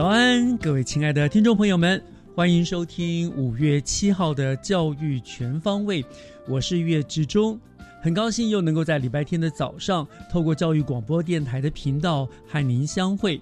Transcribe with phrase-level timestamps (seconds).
[0.00, 2.02] 早安，各位亲爱的听众朋友们，
[2.34, 6.02] 欢迎收听五月七号的《教育全方位》，
[6.48, 7.60] 我是岳志忠，
[8.00, 13.36] 很高兴又能够在礼拜天的早上，透过教育广播电台的频道和您相会。《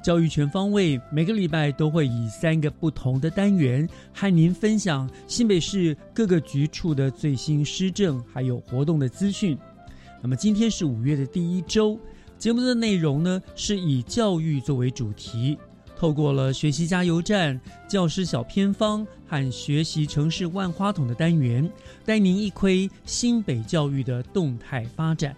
[0.00, 9.58] 教育全方位》每个礼拜都会以三个不同的单元和您分享新北市各个局处的最新施政还有活动的资讯。
[10.22, 11.98] 那么今天是五月的第一周，
[12.38, 15.58] 节目的内容呢是以教育作为主题。
[16.00, 21.70] 透过了学习加油站、教师小偏方和学习城市万花筒的单元，
[22.06, 25.36] 带您一窥新北教育的动态发展。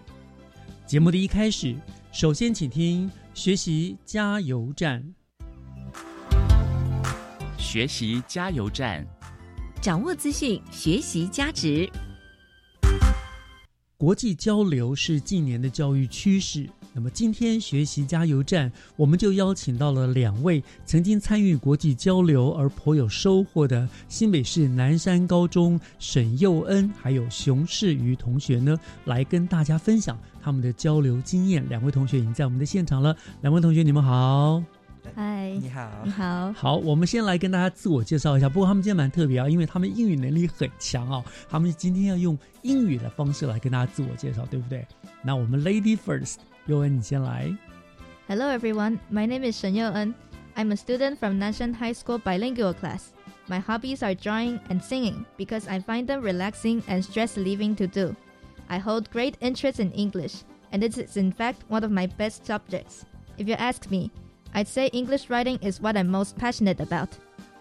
[0.87, 1.75] 节目的一开始，
[2.13, 5.03] 首先请听学习加油站。
[7.57, 9.05] 学习加油站，
[9.81, 11.91] 掌握资讯，学习加值。
[13.97, 16.69] 国际交流是近年的教育趋势。
[16.95, 31.67] 那么今天学习加油站，我们就邀请到了两位曾经参与国际交流而颇有收获的新北市南山高中沈佑恩还有熊世瑜同学呢，来跟大家分享他们的交流经验。
[31.67, 34.63] 两位同学已经在我们的现场了，两位同学你们好。
[35.15, 38.47] 嗨，你好，你好，好，我们先来跟大家自我介绍一下。
[38.47, 41.23] 不过他们今天蛮特别啊，因为他们英语能力很强哦。
[41.49, 44.85] 他们今天要用英语的方式来跟大家自我介绍，对不对？
[45.21, 46.35] 那我们 Lady First，
[46.66, 47.54] 佑恩，你先来。
[48.28, 50.14] Hello everyone, my name is Shen Youen.
[50.54, 53.12] I'm a student from Nanshan High School bilingual class.
[53.48, 57.86] My hobbies are drawing and singing because I find them relaxing and stress relieving to
[57.86, 58.14] do.
[58.68, 62.44] I hold great interest in English, and it is in fact one of my best
[62.44, 63.06] subjects.
[63.38, 64.10] If you ask me,
[64.52, 67.16] I'd say English writing is what I'm most passionate about.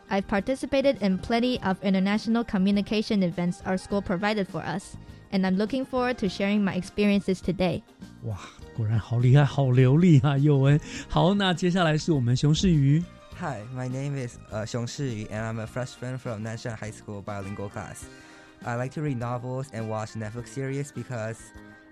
[0.10, 4.98] I've participated in plenty of international communication events our school provided for us,
[5.32, 7.84] and I'm looking forward to sharing my experiences today.
[8.26, 8.36] 哇，
[8.76, 10.80] 果然好厉害，好流利啊，佑恩。
[11.10, 13.04] 好，那接下来是我们熊世瑜。
[13.40, 17.70] Hi, my name is uh, Xiong Shiyu, and I'm a freshman from Nanshan High School bilingual
[17.70, 18.06] class.
[18.66, 21.38] I like to read novels and watch Netflix series because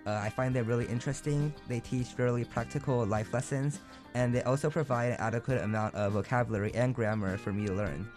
[0.07, 1.53] uh, I find them really interesting.
[1.67, 3.79] They teach really practical life lessons
[4.15, 8.07] and they also provide an adequate amount of vocabulary and grammar for me to learn.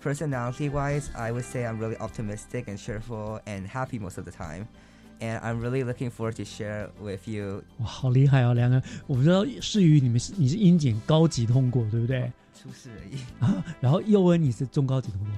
[0.00, 4.32] Personality wise, I would say I'm really optimistic and cheerful and happy most of the
[4.32, 4.66] time.
[5.21, 7.63] And I'm really looking forward to share with you.
[7.79, 8.53] 哇，好厉害哦！
[8.53, 12.31] 两个，我不知道世宇你们是你是英检高级通过，对不对？
[12.53, 13.63] 初试而已啊。
[13.81, 15.29] 然后佑恩你是中高级通过。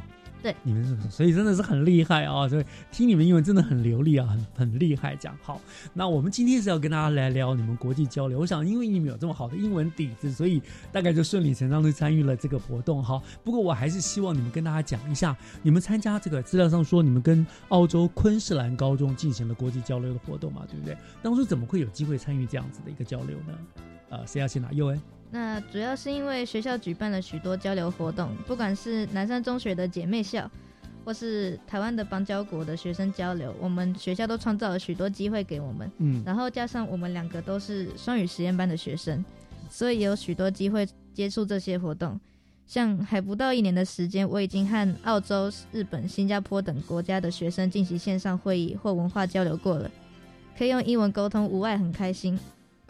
[0.42, 1.10] 对，你们是不是？
[1.10, 2.48] 所以真的是很厉害啊！
[2.48, 5.16] 所以听你们英文真的很流利啊，很很厉害。
[5.16, 5.62] 讲好，
[5.94, 8.40] 那我们今天是要跟大家来聊你们国际交流。
[8.40, 13.22] 我想，因为你们有这么好的英文底子，所以大概就顺理成章的参与了这个活动哈。
[13.44, 20.98] 不过我还是希望你们跟大家讲一下，你们参加这个资料上说你们跟澳洲昆士兰高中进行了国际交流的活动嘛，对不对？
[21.22, 23.54] 当初怎么会有机会参与这样子的一个交流呢？
[24.10, 24.72] 呃，谁要先拿？
[24.72, 25.02] 右恩。
[25.32, 30.50] 那主要是因为学校举办了许多交流活动，不管是南山中学的姐妹校，
[31.06, 35.90] 或是台湾的邦交国的学生交流，我们学校都创造了许多机会给我们。
[36.00, 39.24] 嗯，然后加上我们两个都是双语实验班的学生，
[39.70, 42.20] 所以有许多机会接触这些活动。
[42.68, 49.92] 像还不到一年的时间，我已经和澳洲、日本、新加坡等国家的学生进行线上会议或文化交流过了，
[50.58, 52.40] 可以用英文沟通，无外很开心。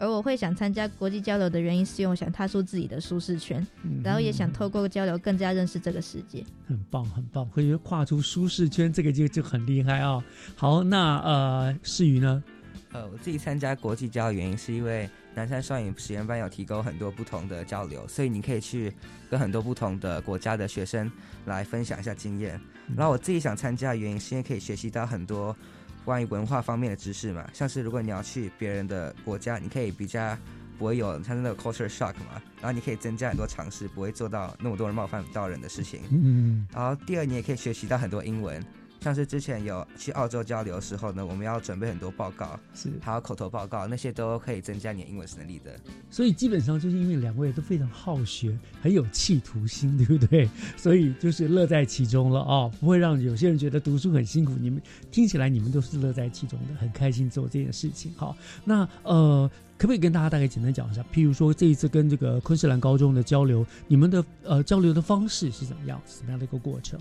[0.02, 3.64] 而我会想参加国际交流的原因，是因为我想踏出自己的舒适圈，
[4.02, 6.44] 然后也想透过交流更加认识这个世界。
[6.66, 10.20] 很棒，很棒，可以跨出舒适圈，这个就就很厉害啊！
[10.56, 12.42] 好，那呃，世宇呢？
[12.90, 18.92] 呃，我自己参加国际交流原因是因为南山双语实验班有提供很多不同的交流，所以你可以去
[19.30, 21.08] 跟很多不同的国家的学生
[21.44, 22.60] 来分享一下经验。
[22.96, 25.56] 然后我自己想参加的原因是因为可以学习到很多
[26.04, 30.36] 关于文化方面的知识嘛，像是如果你要去别人的国家，你可以比较
[30.78, 36.00] 不会有像那个 culture shock 嘛，然后你可以增加很多尝试，不会做到那么多人冒犯到人的事情。
[36.10, 38.64] 嗯，然后第二，你也可以学习到很多英文。
[39.02, 45.74] 像是之前有去澳洲交流的时候呢，我们要准备很多报告，是，还有口头报告，那些都可以增加你的英文能力的。
[46.08, 50.48] 所以基本上就是因为两位都非常好学，很有企图心，对不对？
[50.78, 54.52] 所以就是乐在其中了哦，不会让有些人觉得读书很辛苦。
[54.60, 58.12] 你们听起来你们都是乐在其中的，很开心做这件事情。
[58.16, 61.04] 好，那呃，可不可以跟大家大概简单讲一下？
[61.12, 66.00] 譬如说这一次跟这个昆士兰高中的交流，你们的呃交流的方式是怎么样？
[66.06, 67.00] 什么样的一个过程？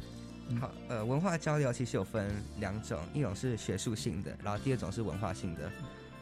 [0.60, 5.72] 好，呃，文化交流其实有分两种，一种是学术性的，然后第二种是文化性的。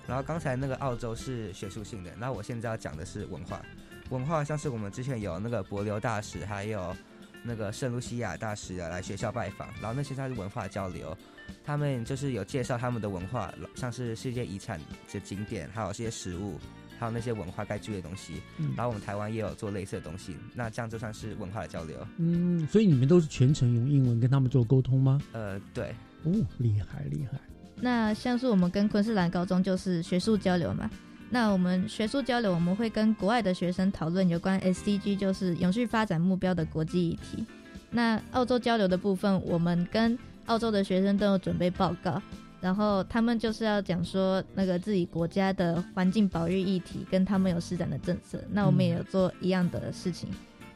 [0.07, 3.61] 然后刚才那个澳洲是学术性的，那我现在要讲的是文化。
[4.09, 6.95] 文化像是我们之前有那个博流大使，还有
[7.43, 11.15] 那个圣露西亚大使来学校拜访，然后那些他是文化交流，
[11.63, 14.79] 他们就是有介绍他们的文化，像是世界遗产
[15.11, 16.59] 的景点，还有这些食物。
[16.99, 18.41] 还有那些文化该注意的东西，
[18.75, 21.95] 然后我们台湾也有做类似的东西，那这样就算是文化的交流。
[22.17, 25.19] 嗯，所以你们都是全程用英文跟他们做沟通吗？
[25.31, 25.95] 呃，对。
[26.25, 27.39] 哦，厉害厉害。
[27.81, 30.91] 那像是我们跟昆士兰高中就是学术交流嘛，
[31.29, 37.45] 那我们学术交流我们会跟国外的学生讨论有关 SDG，就是永续发展目标的国际议题。
[37.89, 42.21] 那澳洲交流的部分，我们跟澳洲的学生都有准备报告。
[42.61, 48.43] 然后他们就是要讲说那个自己国家的环境保育议题，跟他们有施展的政策。
[48.51, 50.29] 那我们也有做一样的事情。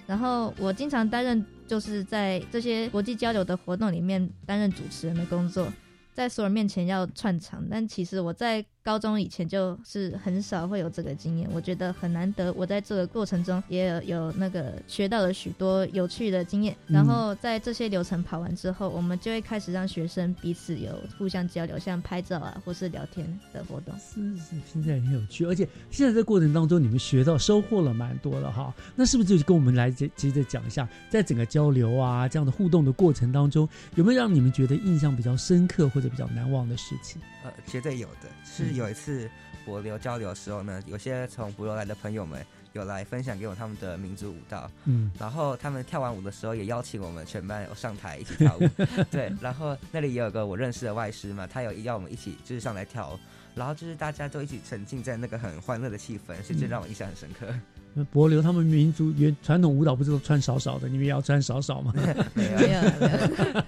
[0.06, 5.72] 然后我经常担任就是在这些国际交流的活动里面担任主持人的工作，
[6.14, 7.66] 在所有人面前要串场。
[7.70, 12.52] 但其实我在高中以前就是很少会有这个经验，我觉得很难得。
[12.52, 16.76] 我在这个过程中也有有那个学到了许多有趣的经验。
[16.86, 23.96] 然后在这些流程跑完之后，我们就会开始让学生彼此有互相交流，像拍照啊，或是聊天的活动。
[23.98, 25.46] 是是，听起来很有趣。
[25.46, 28.74] 而且现在这过程当中，你们学到收获了蛮多的哈。
[28.98, 37.22] 那是不是就跟我们来接接着讲一下，在整个交流啊这样的互动的过程当中，有没有让你们觉得印象比较深刻或者比较难忘的事情？
[37.44, 38.30] 呃，绝对有的。
[38.44, 39.30] 是有一次
[39.66, 48.68] 博流交流的时候呢，有些从博流来的朋友们有来分享给我他们的民族舞蹈，嗯，然后他们跳完舞的时候也邀请我们全班上台一起跳舞，
[49.12, 53.20] 对，然后那里也有个我认识的外师嘛，他有要我们一起就是上来跳，
[53.54, 57.48] 然后就是大家都一起沉浸在那个很欢乐的气氛，是真让我印象很深刻。
[57.94, 61.94] 那博流他们民族原传统舞蹈不是都穿少少的，你们也要穿少少吗？
[62.34, 62.72] 没有，没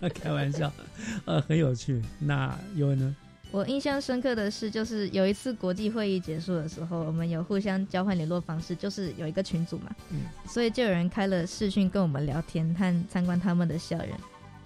[0.02, 0.72] 有，开玩笑，
[1.26, 2.02] 呃，很有趣。
[2.18, 3.16] 那尤文呢？
[3.56, 14.10] 我印象深刻的是，就是有一次国际会议结束的时候，我们有互相交换联络方式，就是有一个群组嘛，嗯，所以就有人开了视讯跟我们聊天和参观他们的校园。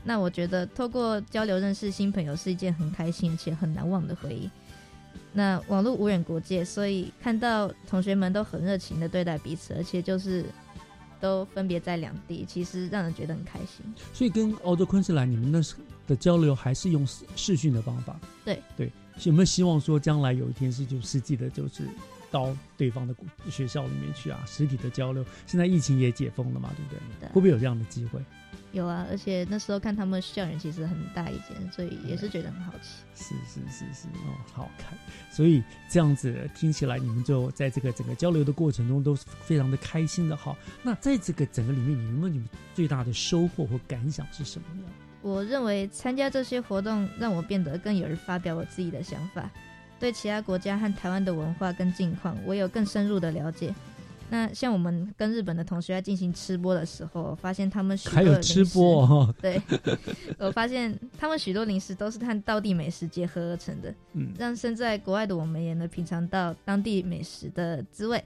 [0.03, 4.49] 那我觉得透过交流认识新朋友是一件很开心而且很难忘的回忆。
[5.33, 10.43] 那网络无远国界，所以看到同学们都很热情的对待彼此，而且就是
[11.21, 13.85] 都分别在两地，其实让人觉得很开心。
[14.15, 15.75] 所以跟澳洲昆士兰，你们那是。
[16.09, 18.91] 的交流还是用视视讯的方法，对对，
[19.23, 21.87] 有没有希望说将来有一天是就实际的，就是
[22.31, 23.15] 到对方的
[23.49, 25.23] 学校里面去啊，实体的交流？
[25.45, 27.29] 现在疫情也解封了嘛，对不对？
[27.29, 28.19] 会不会有这样的机会？
[28.71, 33.03] 有啊，而且那时候看他们校园其实很大一间，所以也是觉得很好奇。
[33.15, 34.97] 是是是是哦，好看。
[35.31, 40.55] 所以这样子听起来，你们就在这个整个交流的过程中都是非常的开心的哈。
[40.83, 44.87] 那在这个整个里面，你们你们最大的收获或感想是什么呢？
[45.21, 49.49] 我认为参加这些活动让我变得更有人发表我自己的想法，
[49.99, 53.73] 对其他国家和台湾的文化跟境况，我有更深入的了解。
[54.31, 59.59] 那像我们跟日本的同学在进行吃播的时候，发现他们许多还有吃播， 对，
[60.37, 68.23] 我发现他们许多零食都是和当地美食结合而成的，嗯，让身在国外的我们也能品尝到当地美食的滋味。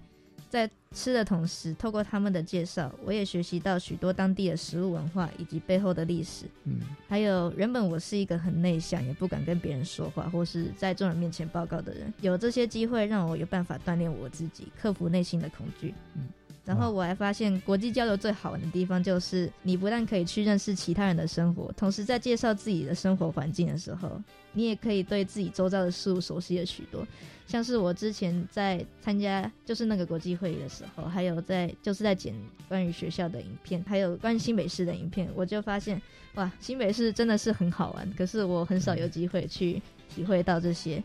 [0.53, 6.45] 在吃的同时，透过他们的介绍，我也学习到许多当地的食物文化以及背后的历史。
[6.65, 6.79] 嗯，
[7.09, 15.91] 还有原本我是一个很内向，也不敢跟别人说话，或是在众人面前报告的人，有这些机会让我有办法锻炼我自己，克服内心的恐惧。
[16.13, 16.27] 嗯。
[16.63, 24.21] 然后我还发现，国际交流最好玩的地方就是，你不但可以去认识其他人的生活，同时在介绍自己的生活环境的时候，
[24.53, 27.05] 你也可以对自己周遭的事物熟悉了许多。
[27.47, 32.33] 像是我之前在参加就是那个国际会议的时候，还有在就是在剪
[32.67, 36.01] 关于学校的影片，还有关于新北市的影片，我就发现，
[36.35, 38.13] 哇，新北市真的是很好玩。
[38.17, 39.81] 可是我很少有机会去
[40.13, 41.03] 体会到这些。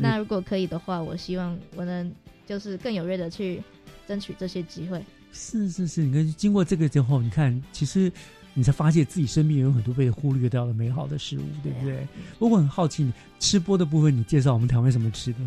[0.00, 2.12] 那如果可以的话，我希望我能。
[2.44, 3.62] 就是更有锐的去
[4.06, 5.02] 争取这些机会。
[5.32, 8.12] 是是是，你看经过这个之后，你看其实
[8.52, 12.06] 你才发现自己身边有很多被忽略掉的美好的事物，对不对？
[12.40, 15.38] 不过很好奇，你吃播的部分，你介绍我们台湾什么吃的？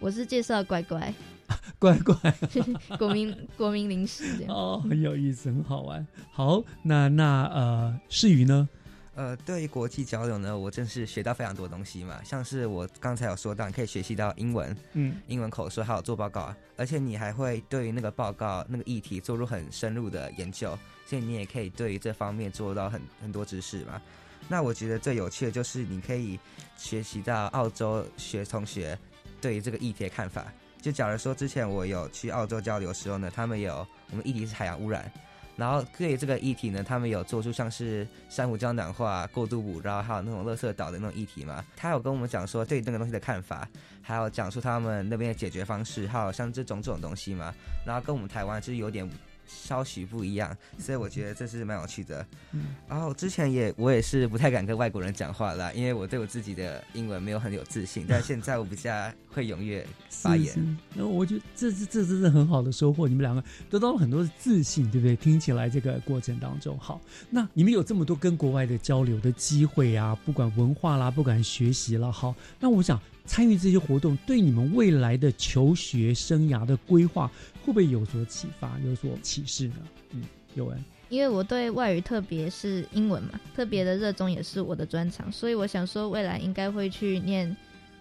[0.00, 1.12] 我是介绍乖乖，
[1.78, 2.14] 乖乖，
[2.98, 4.54] 国民国民零食这样。
[4.54, 6.06] 哦，很有意思，很好玩。
[6.30, 8.68] 好，那那呃，世宇呢？
[9.16, 12.22] 呃，对于国际交流呢，我真是学到非常多东西嘛。
[12.22, 24.00] 像是我刚才有说到，你可以学习到英文，嗯，英文口说，还有做报告，而且你还会对于那个报告那个议题做入很深入的研究，所以你也可以对于这方面做到很很多知识嘛。
[24.46, 26.38] 那我觉得最有趣的就是你可以
[26.76, 28.96] 学习到澳洲学同学
[29.40, 30.46] 对于这个议题的看法。
[30.80, 35.10] 就假如说之前我有去澳洲交流的时候呢，他们有我们议题是海洋污染。
[35.56, 41.64] 然后对于这个议题呢，他们有做出像是珊瑚礁暖化、过度捕捞，还有那种垃圾岛的那种议题嘛？
[41.76, 43.68] 他有跟我们讲说对那个东西的看法，
[44.00, 47.52] 还有讲述他们那边的解决方式，还有像这种这种东西嘛。
[47.84, 49.10] 然后跟我们台湾就是有点。
[49.48, 52.24] 稍许不一样，所以我觉得这是蛮有趣的。
[52.52, 58.04] 嗯，然后之前也我也是不太敢跟外国人讲话啦，因为我对我自己的英文没有很有自信。
[58.06, 60.78] 但 现在我比较会踊跃发言。
[60.94, 65.16] 那我觉得这这这这是很好的收获，你们两个得到了很多的自信，对不对？
[65.16, 67.00] 听起来这个过程当中，好，
[67.30, 73.00] 那你们有这么多跟国外的交流的机会啊，不管文化啦，不管学习了，好，那我想。
[73.28, 77.30] 参与这些活动，对你们未来的求学生涯的规划，
[77.68, 79.76] 会不会有所启发、有所启示呢？
[80.12, 87.54] 嗯，有恩，因为我对外语，特别是英文嘛，特别的热衷，也是我的专长，所以我想说，未来应该会去念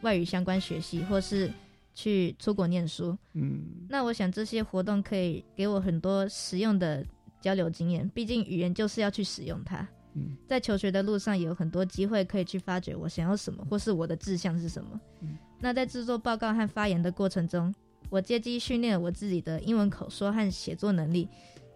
[0.03, 1.51] 外语相关学习，或是
[1.93, 3.17] 去出国念书。
[3.33, 7.05] 嗯，那我想这些活动可以给我很多实用的
[7.41, 9.85] 交流经验，毕竟语言就是要去使用它。
[10.13, 14.97] 嗯在求学的路上，有很多机会可以去发掘我想要什么，或是我的志向是什么。
[15.19, 17.75] 嗯那在制作报告和发言的过程中，
[18.09, 21.27] 我借机训练了我自己的英文口说和写作能力。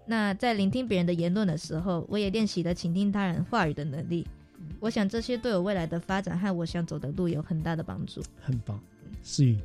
[0.06, 4.28] 那在聆听别人的言论的时候，我也练习了倾听他人话语的能力。
[4.80, 8.22] 我想这些对我未来的发展和我想走的路有很大的帮助。
[8.42, 8.80] 很棒，
[9.22, 9.58] 思雨。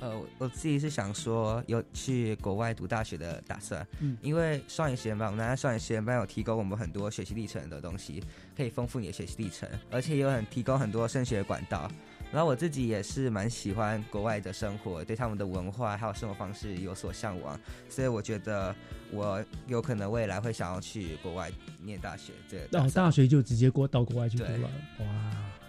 [0.00, 8.20] 呃，我自己是想说有去国外读大学的打算，嗯，因为双语实验班，我们南双语实验班有提供我们很多学习历程的东西，
[8.56, 11.88] 可以丰富你的学习历程，而且有很提供很多升学管道。
[12.32, 17.60] 然后我自己也是蛮喜欢国外的生活，对他们的文化还有生活方式有所向往，
[17.90, 18.74] 所以我觉得
[19.10, 21.52] 我有可能未来会想要去国外
[21.84, 22.32] 念大学。
[22.48, 24.70] 这哦，大学就直接过到国外去读了，
[25.00, 25.06] 哇。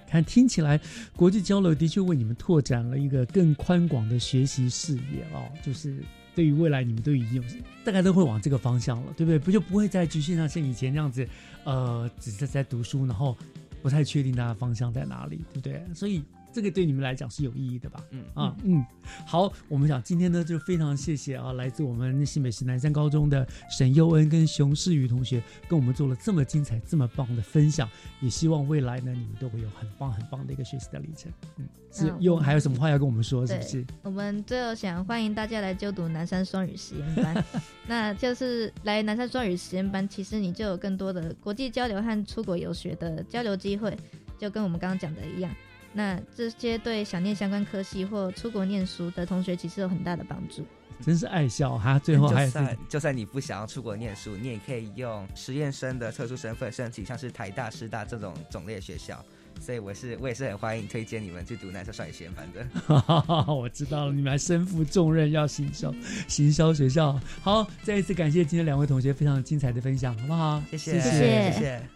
[0.08, 0.80] 看，听起来
[1.16, 5.50] 国际交流的确为你们拓展了一个更宽广的学习视野哦。
[5.62, 6.02] 就是
[6.36, 7.44] 对于未来，你们都已经有
[7.84, 9.40] 大概都会往这个方向了，对不对？
[9.40, 11.28] 不就不会再局限像像以前那样子，
[11.64, 13.36] 呃，只是在读书，然后
[13.82, 15.84] 不太确定大家方向在哪里，对不对？
[15.94, 16.24] 所以。
[16.54, 18.00] 这个对你们来讲是有意义的吧？
[18.12, 18.86] 嗯啊嗯，
[19.26, 27.90] 好，我们讲今天呢就非常谢谢啊，来自我们新北市南山高中的沈佑恩跟熊世宇同学跟我们做了这么精彩、这么棒的分享，
[28.22, 31.32] 也希望未来呢你们都会有很棒、很棒的一个学习的历程。
[31.58, 33.46] 嗯，是佑恩还有什么话要跟我们说？
[33.48, 33.86] 是不是？
[34.04, 37.44] 我们最后想欢迎大家来就读南山双语实验班，
[37.88, 43.98] 那就是来南山双语实验班，其实你就有更多的国际交流和出国游学的交流机会，
[44.38, 45.52] 就跟我们刚刚讲的一样。
[45.94, 50.66] 那这些对想念相关科系或出国念书的同学，其实有很大的帮助。
[51.02, 52.00] 真是爱笑哈！
[52.00, 59.24] 最后还就算就算你不想要出国念书，你也可以用实验生的特殊身份申请，像是台大、师大这种种类学校。
[59.60, 62.66] 所以我是我也是很欢迎推荐你们去读南山少女实验班的。
[63.54, 65.94] 我知道了，你们还身负重任要行销
[66.28, 67.20] 行销学校。
[67.42, 70.64] 好，再一次感谢今天两位同学非常精彩的分享，好不好？
[70.72, 71.90] 谢谢谢谢谢。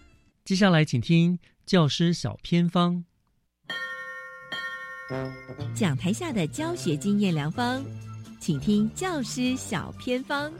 [0.44, 3.06] 接下来请听教师小偏方。
[5.76, 7.82] 讲台下的教学经验良方，
[8.40, 10.52] 请听教师小偏方。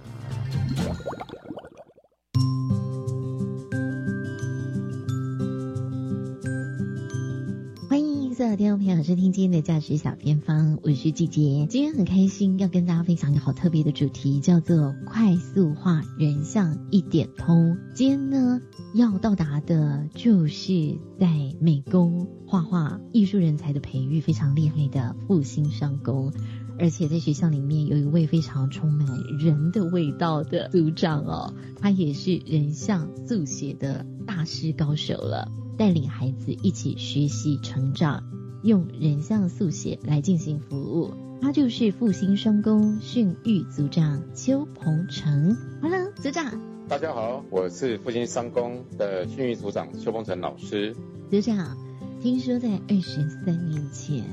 [8.58, 11.68] 所有听众朋友，收听今天的教学小偏方，我是季杰。
[11.70, 17.78] 今天很开心要跟大家分享一个好特别的主题，叫做快速化人像一点通。
[17.94, 18.60] 今天呢，
[18.96, 21.28] 要到达的就是在
[21.60, 26.34] 美工、画画、艺术人才的培育非常厉害的复兴商工，
[26.80, 29.06] 而且在学校里面有一位非常充满
[29.38, 35.52] 人的味道的组长哦，他也是人像速写的大师高手了。
[35.78, 38.24] 带领孩子一起学习成长，
[38.68, 41.14] 用人像速写来进行服务。
[41.42, 45.56] 他就是复兴商工训育组长邱鹏程。
[45.82, 46.60] Hello，组长。
[46.90, 50.94] 大家好，我是复兴商工的训育组长邱鹏程老师。
[51.32, 51.78] 组长，
[52.22, 54.26] 听说在二十三年前，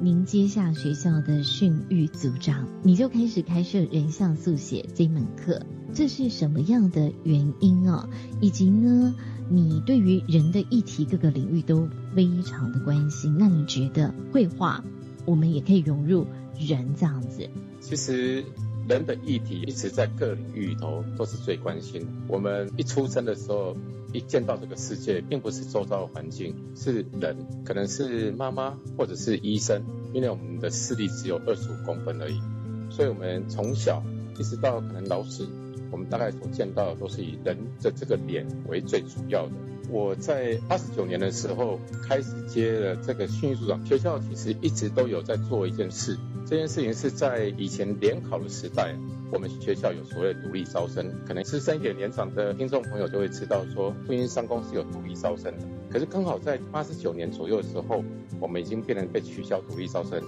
[0.00, 5.60] 您接下学校的训育组长，你就开始开设人像速写这门课，
[5.92, 8.08] 这是什么样的原因哦？
[8.40, 9.12] 以及呢，
[9.48, 14.84] 你对于人的议题各个领域都非常的关心，那你觉得绘画
[15.24, 16.26] 我们也可以融入
[16.58, 17.48] 人这样子？
[17.80, 18.44] 其实。
[18.88, 22.06] 人的议题一直在各领域里头都是最关心。
[22.28, 23.76] 我们一出生的时候，
[24.12, 32.40] 一见到这个世界，并不是周遭的环境，是人，可能是妈妈或者是医生，因为我们的视力只有二十五公分而已，
[32.88, 34.04] 所以我们从小
[34.38, 35.48] 一直到可能老师，
[35.90, 39.52] 我们大概所见到的都是以人的这个脸为最主要的。
[39.88, 41.78] 我在八十九年的时候
[42.08, 46.18] 开始接了这个训育组长，学校其实一直都有在做一件事。
[46.44, 48.96] 这件事情是在以前联考的时代，
[49.32, 55.66] 我们学校有所谓的独立招生，可能资深一点年长的听众朋友就会知道说，复兴商工是有独立招生的。
[55.88, 58.02] 可是刚好在八十九年左右的时候，
[58.40, 60.20] 我们已经变成被取消独立招生，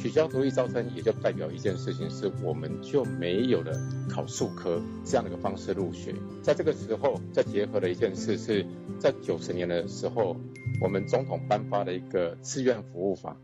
[0.00, 3.70] 取消独立招生也就代表一件事情，是我们就没有了
[4.08, 6.14] 考数科这样的一个方式入学。
[6.42, 8.64] 在这个时候，再结合了一件事，是
[8.98, 10.34] 在九十年的时候，
[10.80, 13.36] 我们总统颁发了一个志愿服务法。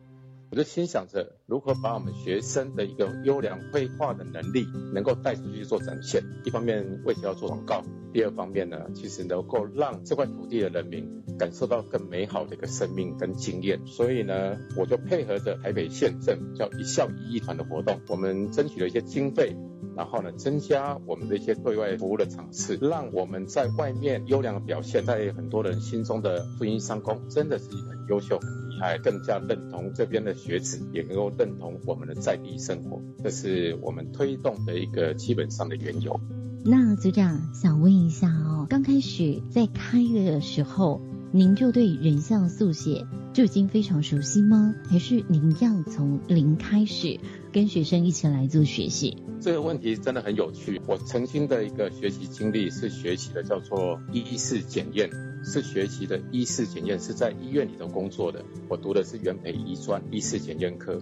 [0.50, 6.22] 我就心想着如何把我们学生的一个优良绘画的能力能够带出去做展现。
[6.44, 13.80] 一方面为学校做广告，第二方面呢，其实能够让这块土地的人民感受到更美好的一个生命跟经验。
[13.86, 19.56] 所以呢，我就配合着台北县政叫一校一艺团的活动，我们争取了一些经费，
[19.96, 28.38] 然后呢，增加我们的一些对外服务的场次，让我们在外面优良的表现，在很多人心中的福音商工真的是很优秀。
[28.78, 36.20] 还更加认同这边的学子，也能够认同我们的在地生活，这是我们推动的一个基本上的缘由。
[36.64, 44.74] 那组长想问一下哦，刚开始在开的时候，您就对人像速写就已经非常熟悉吗？
[44.88, 47.20] 还是您要从零开始
[47.56, 49.16] 跟学生一起来做学习？
[49.40, 50.78] 这个问题真的很有趣。
[50.86, 55.08] 我曾经的一个学习经历是学习的叫做医事检验。
[55.42, 58.44] 是学习的医事检验，是在医院里头工作的。
[58.68, 61.00] 我读的是原培医专医事检验科，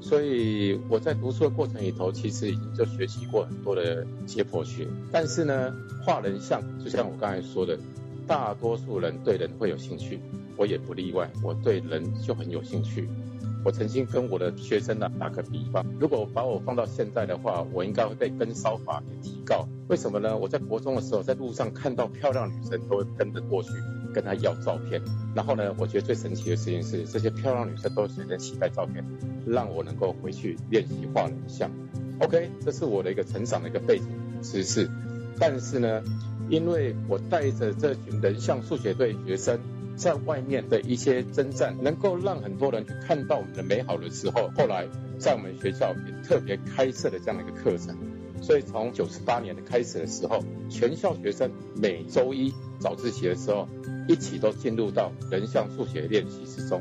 [0.00, 4.86] 所以我在读书的过程里头，其实已经就学习过很多的解剖学。
[5.10, 7.76] 但是呢，画人像，就像我刚才说的，
[8.24, 10.20] 大多数人对人会有兴趣，
[10.56, 13.08] 我也不例外，我对人就很有兴趣。
[13.64, 19.68] 我曾经跟我的学生呢打个比方，如果把我放到现在的话，我应该会被跟骚法给提告。
[19.88, 20.36] 为什么呢？
[20.36, 23.70] 我在国中的时候，在路上看到漂亮女生，都会跟着过去
[24.14, 25.02] 跟她要照片。
[25.34, 29.04] 然后呢，我觉得最神奇的事情是，这些漂亮女生都随身携带照片，
[29.46, 31.70] 让我能够回去练习画人像。
[32.20, 34.06] OK，这是我的一个成长的一个背景
[34.42, 34.88] 知识。
[35.38, 36.02] 但是呢，
[36.48, 39.58] 因为我带着这群人像速写队学生。
[39.98, 44.86] 在外面的一些征战，能够让很多人去看到我们的美好的时候，后来
[45.18, 47.94] 在我们学校也特别开设了这样的一个课程。
[48.40, 53.66] 所以从九十八年的开始的时候，全校学生每周一早自习的时候，
[54.06, 56.80] 一起都进入到人像速写练习之中。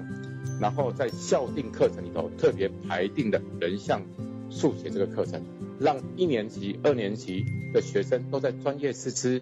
[0.62, 4.04] 然后在校定课程里头特别排定的人像
[4.52, 5.44] 速写这个课程，
[5.80, 9.42] 让一年级、二年级的学生都在专业师资。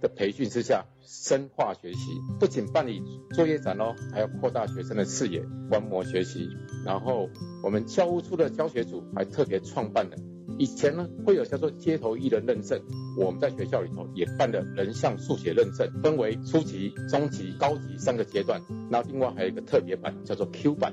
[0.00, 3.02] 的培训之下，深化学习，不仅办理
[3.34, 6.48] 作业展哦，还要扩大学生的视野，观摩学习。
[6.84, 7.28] 然后
[7.62, 10.16] 我们教务处的教学组还特别创办了，
[10.58, 12.80] 以前呢会有叫做街头艺人认证，
[13.18, 18.60] 我们在学校里头也办了人像速写认证，分为初级、中级、高级三个阶段。
[18.90, 20.92] 那另外还有一个特别版叫做 Q 版，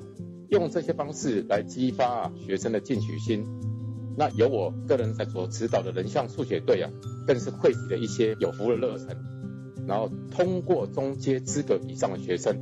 [0.49, 3.45] 用这些方式来激发学生的进取心。
[4.15, 6.89] 那由我个人在所指导的人像数学队啊，
[7.25, 9.17] 更是汇集了一些有福的热忱，
[9.87, 12.55] 然后通过中阶资格以上的学生，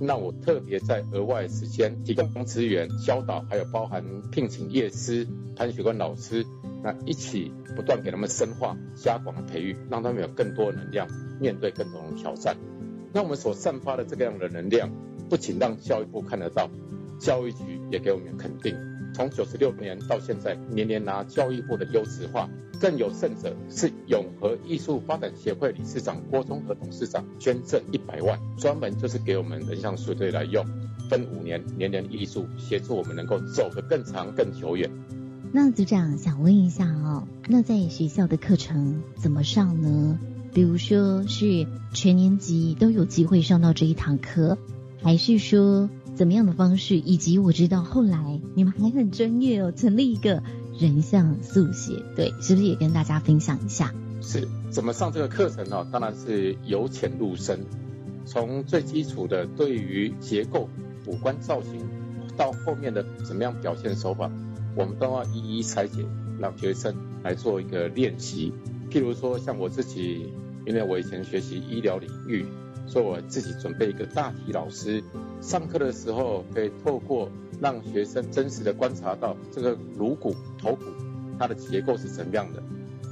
[0.00, 6.44] 那我特别在额外时间提供资源教导，还有包含聘请业师、潘学官老师，
[6.82, 11.06] 那一起不断给他们深化、加广的培育，让他们有更多的能量
[11.40, 12.56] 面对更多的挑战。
[13.12, 14.90] 那我们所散发的这个样的能量，
[15.30, 16.68] 不仅让教育部看得到，
[17.20, 18.74] 教育局也给我们肯定。
[19.16, 22.46] 从九十六年到现在，年年拿教育部的优质化，
[22.78, 30.62] 更有甚者是永和艺术发展协会理事长郭忠和董事长捐赠一百万，专门就是给我们人像速队来用，
[31.08, 34.90] 分五年，年年艺术，协助我们能够走得更长更久远。
[35.50, 40.18] 那组长想问一下哦，那在学校的课程怎么上呢？
[40.52, 44.58] 比如说是全年级都有机会上到这一堂课，
[45.02, 45.88] 还是说？
[46.16, 50.42] 怎么样的方式，以及我知道后来你们还很专业哦，成立一个
[50.78, 53.92] 人像速写队，是不是也跟大家分享一下？
[54.22, 55.86] 是怎么上这个课程呢？
[55.92, 57.60] 当然是由浅入深，
[58.24, 60.70] 从最基础的对于结构、
[61.04, 61.86] 五官造型、
[62.34, 64.30] 到后面的怎么样表现手法，
[64.74, 66.02] 我们都要一一拆解，
[66.40, 68.54] 让学生来做一个练习。
[68.90, 70.32] 譬如说，像我自己，
[70.64, 72.46] 因为我以前学习医疗领域，
[72.86, 75.02] 所以我自己准备一个大体老师，
[75.40, 80.84] 上课的时候可以透过让学生真实的观察到这个颅骨、头骨
[81.38, 82.62] 它的结构是怎么样的。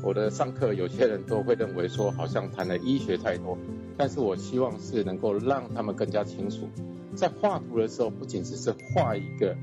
[0.02, 3.56] 我的上课，有些人都会认为说好像谈了医学太多，
[3.96, 6.68] 但是我希望是能够让他们更加清楚，
[7.14, 9.56] 在画图的时候，不仅只是画一个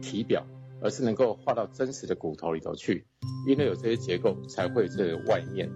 [0.00, 0.46] 体表，
[0.80, 3.04] 而是能够画到真实的骨头里头去，
[3.48, 5.68] 因为有这些结构才会是外面，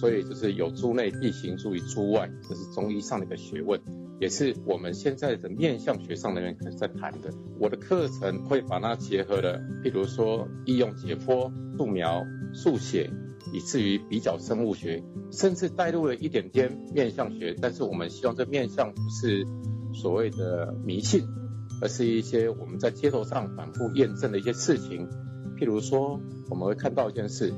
[0.00, 3.80] 所以就是有诸内必行诸于诸外，这是中医上的一个学问，
[4.18, 7.30] 也是我们现在的面相学上的人在谈的。
[7.58, 13.10] 我的课程会把它结合了，譬如说应用解剖、素描、速写。
[13.52, 19.44] 以至于比较生物学，甚至带入了一点点面相学，但是我们希望这面相不是
[19.92, 21.24] 所谓的迷信，
[21.80, 25.08] 而是一些我们在街头上反复验证的一些事情。
[25.58, 27.52] 譬如说，我们会看到一件事：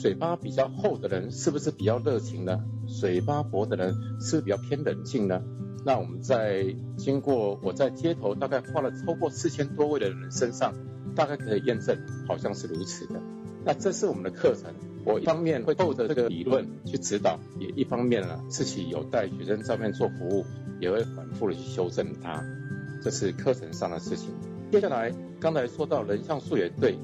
[0.00, 2.64] 嘴巴比较厚的人是不是比较热情呢？
[2.86, 5.42] 嘴巴薄的人是不是比较偏冷静呢？
[5.84, 10.72] 那我们在经过我在街头大概画了超过四千多位的人身上，
[11.14, 13.20] 大概可以验证，好像是如此的。
[13.62, 14.72] 那这是我们的课程。
[15.04, 20.46] 我一方面会透着这个理论去指导，也一方面呢自己有带学生照面做服务，
[20.80, 22.42] 也会反复的去修正它。
[23.02, 24.30] 这是课程上的事情。
[24.72, 26.96] 接下来刚才说到人像素也对，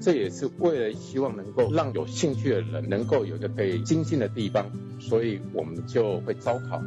[0.00, 6.82] 这也是为了希望能够让有兴趣的人能够有一个可以精进的地方，所以我们就会招考。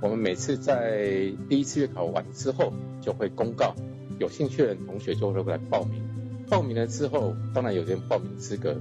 [0.00, 3.74] 我们每次在第一次月考完之后，就会公告
[4.18, 6.02] 有兴趣的同学就会来报名。
[6.48, 8.76] 报名了之后，当然有些报名资格。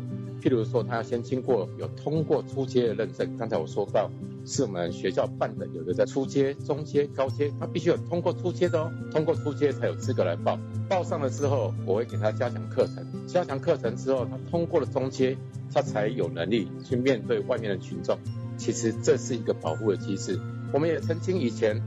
[0.46, 3.36] 譬如说，他要先经过有通过初阶的认证。
[3.36, 4.12] 刚才我说到，
[4.46, 10.60] 是我们学校办的，有的在初阶、中阶、高阶，他必须有通过初阶的哦，通过初阶才有资格来报。
[10.88, 15.36] 报上了之后，我会给他加强课程，加强课程之后，他通过了中阶，
[15.74, 18.16] 他才有能力去面对外面的群众。
[18.56, 20.40] 其实这是一个保护的机制。
[20.72, 21.82] 我们也曾经以前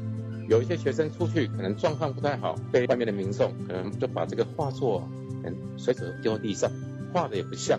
[0.48, 5.08] 有一些学生出去，可能状况不太好，被外面的民众可能就把这个画作
[5.44, 6.72] 嗯随手丢到地上，
[7.12, 7.78] 画的也不像。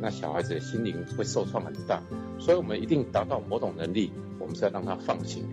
[0.00, 2.02] 那小孩子的心灵会受创很大，
[2.38, 5.44] 所以我们一定达到某种能力，我们是要让他放心。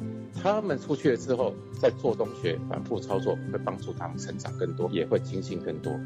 [0.41, 5.99] 他们出去了之后，在做中学反复操作，会帮助他们成长更多，也会精进更多。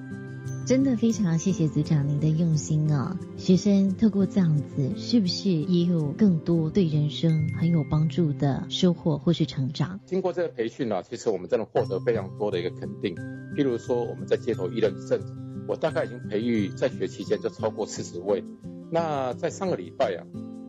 [0.65, 3.19] 真的非常谢谢组长您的用心啊！
[3.37, 9.99] 学生透过这样子，是不是也有更多对人生很有帮助的收获或是成长？
[10.05, 13.15] 经过这个培训呢，其实我们真的获得非常多的一个肯定。
[13.55, 15.48] 譬如说，我们在街头一人证。
[15.69, 18.43] 我大概已经培育在学期间就超过四十位，
[18.89, 20.25] 那在上个礼拜啊，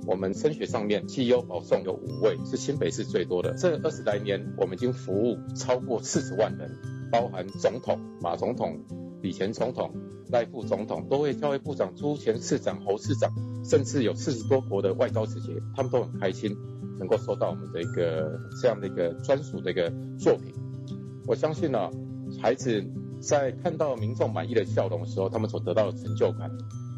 [0.06, 3.54] 我们升学上面绩优保送有五位，是新北市最多的。
[3.54, 6.70] 这二十来年，我们已经服务超过四十万人，
[7.10, 8.78] 包含总统马总统、
[9.22, 9.90] 李前总统、
[10.30, 13.32] 赖副总统、多位教育部长、朱前市长、侯市长，
[13.64, 16.54] 甚至有四十多国的外交使节，他们都很开心
[16.98, 20.52] 能够收到我们的一个这样的一个专属的一个作品。
[21.26, 21.90] 我相信呢，
[22.42, 22.84] 孩子。
[23.20, 26.50] 在看到民众满意的笑容的时候，他们所得到的成就感，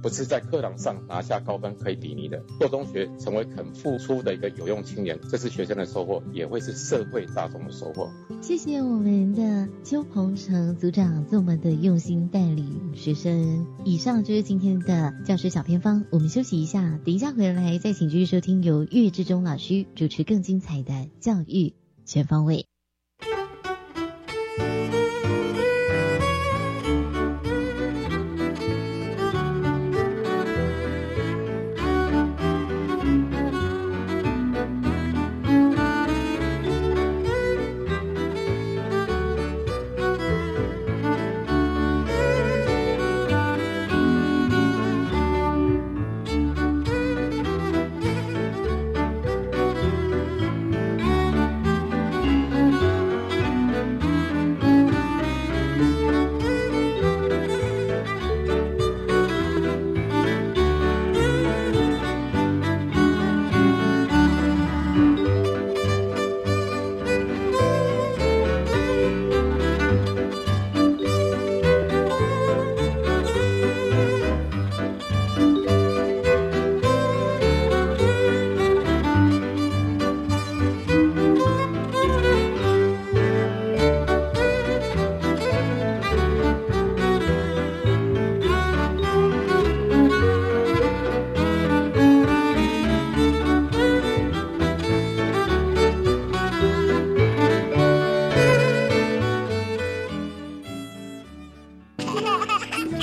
[0.02, 2.42] 不是在课堂上拿下高分可以比拟的。
[2.58, 8.08] 做中学成为肯付出的一个有用青年，这是学生的收获，也会是社会大众的收获。
[8.40, 13.66] 谢谢我们的邱鹏程组长这么的用心带领学生。
[13.85, 22.66] 以上就是今天的教师小偏方，我们休息一下，等一下回来再请继续收听由岳志忠老师主持更精彩的教育全方位。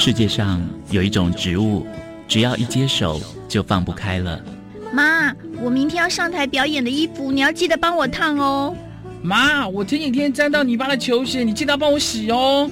[0.10, 1.86] 世界上有一种植物，
[2.28, 4.42] 只要一接手就放不开了。
[4.92, 8.76] 妈，我明天要上台表演的衣服，你要记得帮我烫哦。
[9.22, 12.68] 妈，我前几天沾到泥巴的球鞋，你记得帮我洗哦。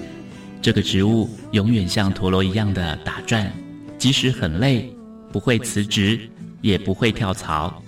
[0.64, 3.54] 这个植物永远像陀螺一样的打转，
[4.00, 4.92] 即使很累，
[5.32, 6.20] 不会辞职，
[6.62, 7.84] 也不会跳槽。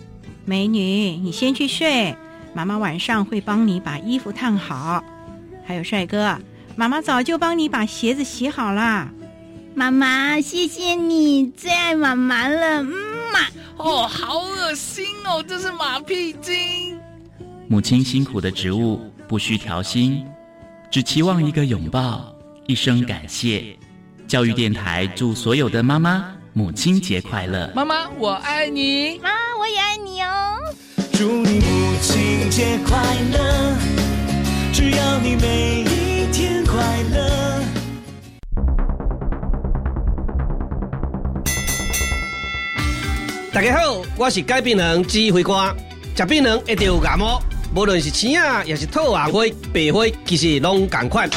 [0.46, 2.16] 美女，你先去睡，
[2.54, 5.04] 妈妈晚上会帮你把衣服烫好。
[5.66, 6.38] 还有帅哥，
[6.76, 9.12] 妈妈早就帮你把鞋子洗好啦。
[9.80, 12.92] 妈妈，谢谢你，最爱妈妈了，嗯
[13.32, 13.40] 嘛。
[13.78, 17.00] 哦，好恶心哦，这是马屁精。
[17.70, 20.22] 母亲辛苦的植物不需调薪，
[20.92, 22.36] 只期望一个拥抱，
[22.68, 23.74] 一声感谢。
[24.28, 27.72] 教育电台祝所有的妈妈母亲节快乐！
[27.74, 29.18] 妈妈，我爱你。
[29.24, 30.58] 妈，我也爱你哦。
[31.14, 32.98] 祝你母亲节快
[33.32, 33.78] 乐！
[34.74, 36.76] 只要你每一天快
[37.14, 37.59] 乐。
[43.60, 45.76] 大家好，我是改变人指挥官。
[46.16, 47.44] 食槟榔一定有牙毛。
[47.76, 49.44] 无论是青啊，也是透红花、
[49.74, 51.30] 白花，其实拢同款。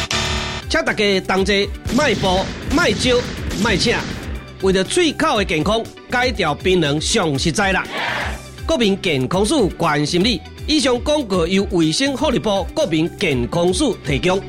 [0.70, 2.44] 请大家同齐卖步、
[2.76, 3.18] 卖招、
[3.60, 3.96] 卖请，
[4.60, 5.82] 为了嘴口的健康，
[6.12, 7.84] 戒掉槟榔上实在啦。
[8.68, 10.40] 国民健康署关心你。
[10.68, 14.40] 以上广告由卫生福利部国民健康署提供。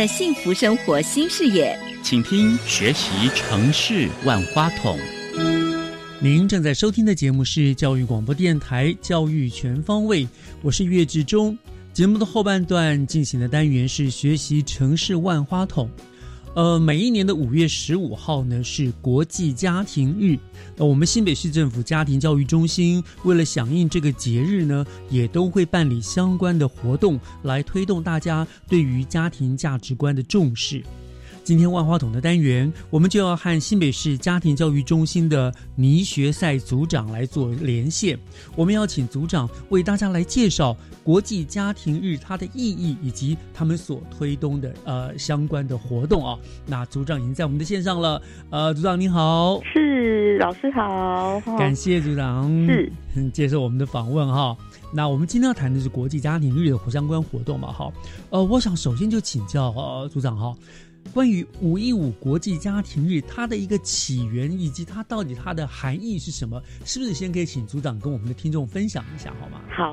[0.00, 4.98] 的幸福生活新视野，请听学习城市万花筒。
[6.18, 10.26] 您正在收听的节目是教育广播电台教育全方位，
[10.62, 11.54] 我是岳志忠。
[11.92, 15.90] 节目的后半段进行的单元是学习城市万花筒。
[16.54, 20.36] 呃，每一年的五月十五号呢是国际家庭日。
[20.76, 30.82] 那我们新北市政府家庭教育中心为了响应这个节日呢，也都会办理相关的活动，来推动大家对于家庭价值观的重视。
[31.42, 38.16] 今天万花筒的单元，我们就要和新北市家庭教育中心的倪学赛组长来做连线。
[38.54, 46.38] 我们要请组长为大家来介绍国际家庭日它的意义，以及他们所推动的呃相关的活动啊。
[46.66, 52.92] 那组长已经在我们的线上了，呃，组长您好，是老师好，感谢组长是
[53.32, 54.56] 接受我们的访问哈。
[54.92, 57.72] 那我们今天要谈的是国际家庭日的相关活动嘛？
[57.72, 57.90] 哈，
[58.30, 60.54] 呃，我想首先就请教呃组长哈。
[61.12, 66.62] 关于五一五国际家庭日，它的一个起源以及它到底它的含义是什么？
[66.84, 69.60] 是不是先可以请组长跟我们的听众分享一下，好吗？
[69.70, 69.92] 好，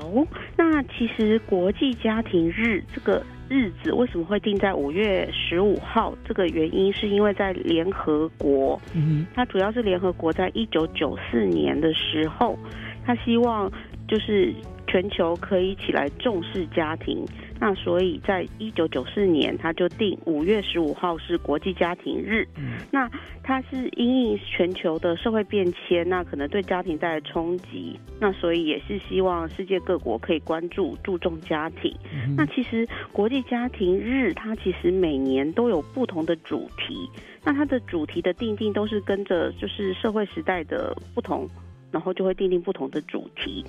[0.56, 6.14] 那其实国际家庭日这个日子为什么会定在五月十五号？
[6.24, 12.56] 这个原因是因为在联合国，嗯，它主要是联合国在一九九四年的时候，
[13.04, 13.68] 他希望
[14.06, 14.54] 就是
[14.88, 17.24] 全球可以起来重视家庭。
[17.60, 22.46] 那所以，在一九九四年，他就定五月十五号是国际家庭日。
[22.90, 23.10] 那
[23.42, 27.98] 它是因应全球的社会变迁，那可能对家庭带来冲击。
[28.20, 31.92] 那所以也是希望世界各国可以关注、注重家庭。
[32.36, 37.10] 那其实国际家庭日，它其实每年都有不同的主题。
[37.44, 41.48] 那它的主题的定定都是跟着就是社会时代的不同，
[41.90, 43.64] 然后就会定定不同的主题。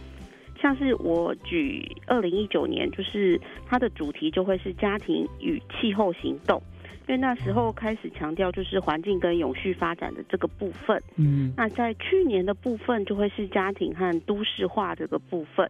[0.61, 6.61] 像是我举二零一九年，就是它的主题就会是家庭与气候行动，
[7.07, 11.01] 因为那时候开始强调就是环境跟永续发展的这个部分。
[11.15, 15.69] 嗯，那在去年的部分就会是家庭和都市化这个部分。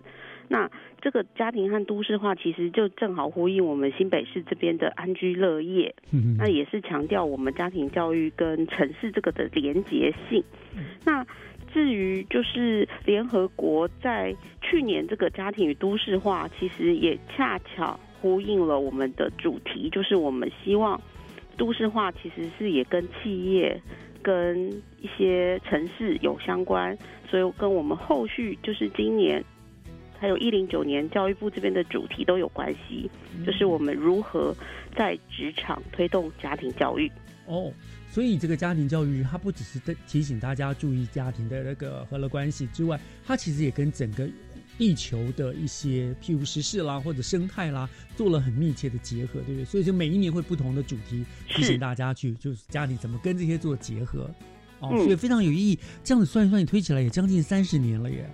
[0.51, 0.67] 那
[0.99, 5.93] 这个家庭和都市化其实就正好呼应我们新北市这边的安居乐业。
[6.11, 10.43] 嗯，那也是强调我们家庭教育跟城市这个的连结性。
[11.05, 11.23] 那
[11.73, 20.99] 至于就是联合国在去年这个家庭与都市化，其实也恰巧呼应了我们的主题，就是我们希望
[21.57, 23.79] 都市化其实是也跟企业、
[24.21, 26.97] 跟一些城市有相关，
[27.29, 29.43] 所以跟我们后续就是今年
[30.19, 33.09] 还有一零九年教育部这边的主题都有关系，
[33.45, 34.53] 就是我们如何
[34.95, 37.09] 在职场推动家庭教育。
[37.45, 37.71] 哦，
[38.11, 44.27] 所以这个家庭教育，它不只是在提醒大家注意家庭的那个和乐关系之外，它其实也跟整个
[44.77, 49.65] 地球的一些譬如时事啦或者生态啦做了很密切的结合，对不对？
[49.65, 54.29] 所以就每一年会不同的主题提醒大家去，就是家里怎么跟这些做结合。
[54.79, 55.77] 哦，所以非常有意义。
[56.03, 58.29] 这样子算一算，你推起来也将近三十年了耶。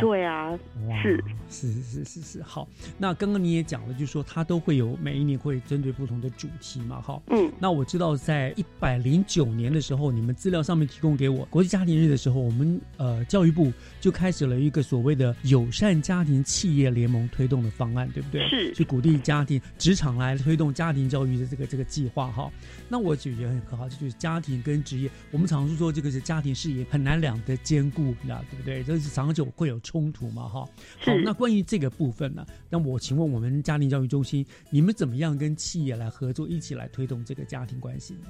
[0.00, 0.58] 对啊，
[1.00, 2.68] 是是是是是好。
[2.98, 7.20] 那刚刚你也讲了，就是说它都会有每一年会针对不同的主题嘛，哈。
[7.28, 7.50] 嗯。
[7.58, 18.46] 那我知道在一百零九年的时候，你们资料上面提供给我国际家庭日的时候，我们呃教育部就开始了一个所谓的友善家庭企业联盟推动的方案，对不对？
[18.48, 18.74] 是。
[18.74, 22.50] 去鼓励家庭职场来推动家庭教育的这个这个计划哈。
[22.88, 28.82] 那我就觉得很可好，这就是家庭跟职业，我们常说说这个是家庭事业很难两得兼顾，那对不对？
[28.84, 30.68] 这是长久会有冲突嘛，哈。
[31.00, 38.28] 好，那关于这个部分呢，那我请问我们家庭教育中心，你们怎么样跟企业来合作，一起来推动这个家庭关系呢？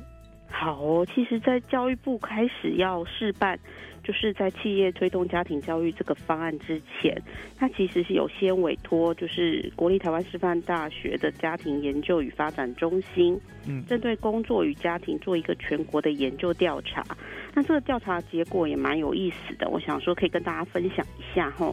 [0.59, 3.59] 好，其实，在教育部开始要试办，
[4.03, 7.14] 就是在企业推动家庭教育这个方案之前，
[7.59, 13.38] 它其实是有先委托，就是国立台湾师范大学的家庭研究与发展中心，
[13.69, 17.05] 嗯，针对工作与家庭做一个全国的研究调查。
[17.55, 21.71] 那这个调查结果也蛮有意思的，我想说可以跟大家分享一下哈。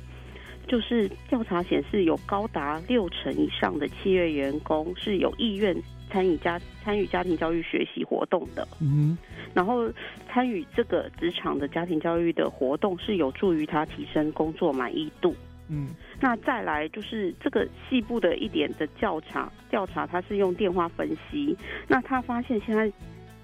[0.67, 5.73] 就是调查显示，有高达六成以上的企业员工是有意愿。
[6.13, 9.17] 参与家参与家庭教育学习活动的，嗯，
[9.51, 9.91] 然后
[10.29, 15.35] 参与这个职场的家庭教育的活动是有助于他提升工作满意度，
[15.69, 15.87] 嗯，
[16.19, 22.91] 那再来就是这个细部的一点的调查，调查他是用电话分析，那他发现现在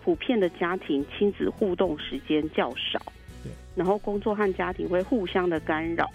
[0.03, 3.01] 普遍的家庭亲子互动时间较少，
[3.43, 6.07] 对，然后工作和家庭会互相的干扰，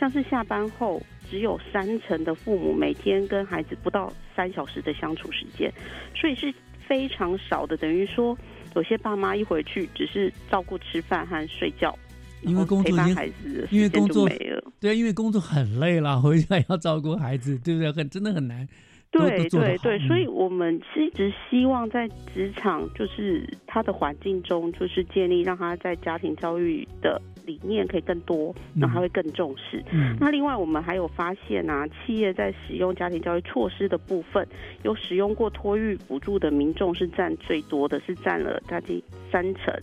[0.00, 1.02] 像是下班后。
[1.30, 5.72] 只有三成的父母每天跟孩子不到三小时的相处时间，
[6.14, 6.52] 所以是
[6.86, 7.76] 非常少的。
[7.76, 8.36] 等于说，
[8.74, 11.96] 有些爸妈一回去只是照顾吃饭和睡觉，
[12.42, 14.62] 因为工作陪孩子，因为工作没了。
[14.80, 17.92] 对，因为工作很累了， 回家要照顾孩子，对不对？
[17.92, 18.66] 很真的很难。
[19.10, 27.20] 对对对，所以我们是一直希望在职场，就是他的环境中，就是建立让他在家庭教育的。
[27.48, 29.82] 理念可以更多，那他会更重视。
[30.20, 34.46] 那另外，我们还有发现啊，企业在使用家庭教育措施的部分，
[34.82, 39.74] 有使用过托育补助的民众是占最多的，是占了将近三成。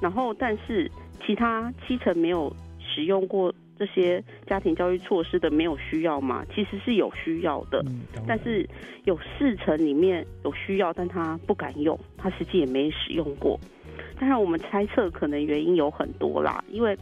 [0.00, 0.90] 然后，但是
[1.26, 6.44] 其他七成没有使用过这些家庭教育措施的，没有需要吗？
[6.54, 7.84] 其实是有需要的，
[8.26, 8.68] 但是
[9.04, 13.58] 有四成里面有需要，但他不敢用，他实际也没使用过。
[14.18, 16.96] 当然，我们猜测可能原因有很多啦，因为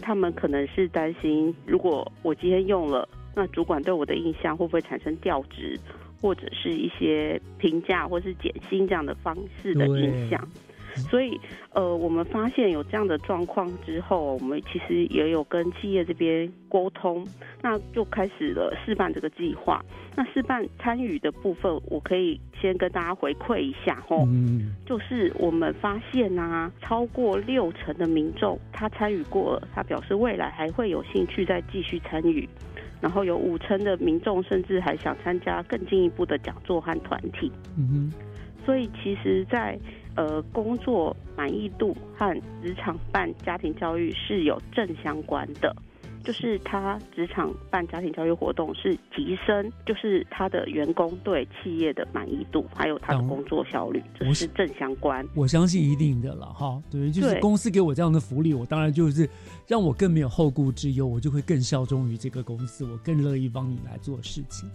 [0.00, 5.78] 他们可能是担心，如果我今天用了，那主管对我的印象会不会产生调职，
[6.20, 10.48] 或者是一些评价或是减薪这样的方式的影响。
[10.94, 11.40] 所以，
[11.72, 17.26] 呃，我们发现有这样的状况之后，我们其实也有跟企业这边沟通，
[17.62, 19.84] 那就开始了试办这个计划。
[20.14, 24.26] 那试办参与的部分，我可以先跟大家回馈一下吼，
[24.84, 32.46] 就是我们发现啊，超过六成的民众他参与过了，他表示未来还会有兴趣再继续参与，
[33.00, 37.50] 然后有五成的民众甚至还想参加更进一步的讲座和团体。
[37.78, 38.12] 嗯哼，
[38.66, 39.78] 所以其实，在
[40.16, 45.74] 呃，工作满意度和职场办家庭教育是有正相关的，
[46.22, 55.26] 就是他职场办家庭教育活动是提升，就是他的员工对企业的满意度，还有他的工作效率，这是正相关。
[55.34, 59.28] 我相信一定的了，哈，对，就是公司给我这样的福利，我当然就是
[59.66, 64.68] 让我更没有后顾之忧，我就会更效忠于这个公司，我更乐意帮你来做事情。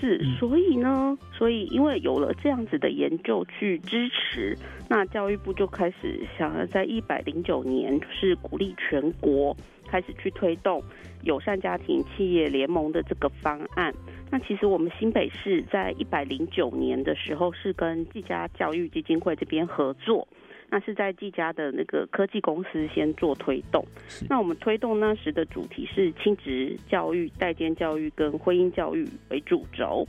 [0.00, 4.56] 是，所以呢，所以因为有了这样子的研究去支持，
[4.88, 9.54] 那教育部就开始想要在一百零九年，就是鼓励全国
[9.86, 10.82] 开始去推动
[11.24, 13.94] 友善家庭企业联盟的这个方案。
[14.30, 20.26] 那其实我们新北市在一百零九年的时候，是跟技嘉教育基金会这边合作。
[20.70, 23.84] 那是在技嘉的那个科技公司先做推动，
[24.28, 30.06] 那我们推动那时的主题是亲职教育、代间教育跟婚姻教育为主轴，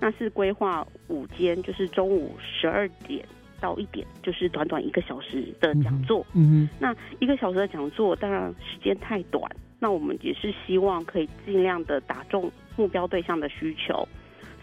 [0.00, 3.22] 那是规划午间，就是中午十二点
[3.60, 6.24] 到一点，就是短短一个小时的讲座。
[6.34, 9.44] 嗯那一个小时的讲座，当然时间太短，
[9.78, 14.08] 那我们也是希望可以尽量的打中目标对象的需求。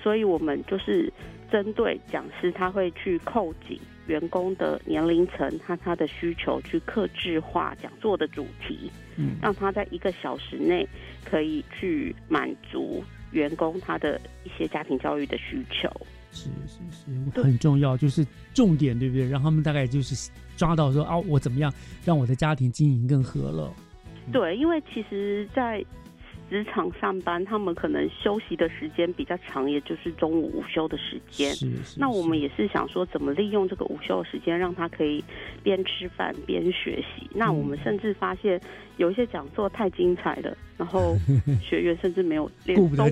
[0.02, 1.12] 所以我们就是
[1.52, 10.88] 针对讲师，他会去扣紧员工的年龄层和他的需求，去克制化讲座的主题，嗯，让他在一个小时内
[11.24, 15.90] 可以去满足员工他的一些家庭教育的需求。
[16.32, 19.28] 是是是，很重要，就是重点，对不对？
[19.28, 23.74] 让他们大概就是抓到说啊，我怎么样让我的家庭经营更和乐？
[24.34, 25.84] 对，因为其实，在
[26.50, 31.54] 职场上班，他们可能休息的时间比较长，也就是中午午休的时间。
[31.54, 32.00] 是是。
[32.00, 35.24] 那我们也是想说，怎么利用这个午休的时间，让他可以
[35.64, 37.30] 边吃饭边学习。
[37.34, 38.62] 那我们甚至发现，
[38.98, 41.16] 有一些讲座太精彩了，然后
[41.62, 43.06] 学员甚至没有连中午都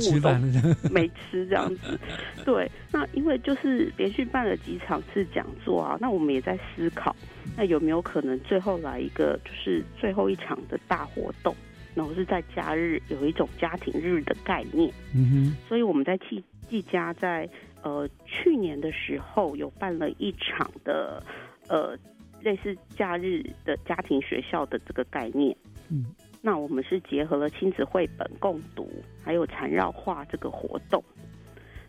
[0.91, 1.99] 没吃这样子。
[2.45, 7.15] 对，那因为就是连续办了几场次讲座啊，那我们也在思考，
[7.57, 11.55] 那有没有可能最后来一个就是最后一场的大活动？
[11.95, 17.47] 然后是在假日有一种家庭日的概念，嗯哼，所以我们在季季家在
[17.83, 21.23] 呃去年的时候有办了一场的
[21.67, 21.95] 呃
[22.41, 25.55] 类似假日的家庭学校的这个概念，
[25.91, 26.07] 嗯，
[26.41, 28.89] 那我们是结合了亲子绘本共读，
[29.23, 31.03] 还有缠绕画这个活动，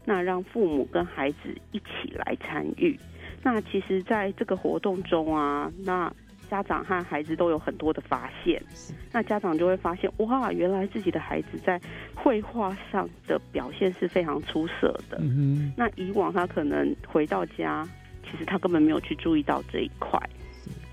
[0.05, 2.98] 那让父母跟孩子一起来参与，
[3.42, 6.12] 那其实在这个活动中啊，那。
[6.55, 8.62] 家长和孩子都有很多的发现，
[9.11, 11.80] 那家长就会发现，哇，原来自己的孩子在
[12.14, 15.18] 绘画上的表现是非常出色的。
[15.20, 17.84] 嗯那以往他可能回到家，
[18.22, 20.16] 其实他根本没有去注意到这一块，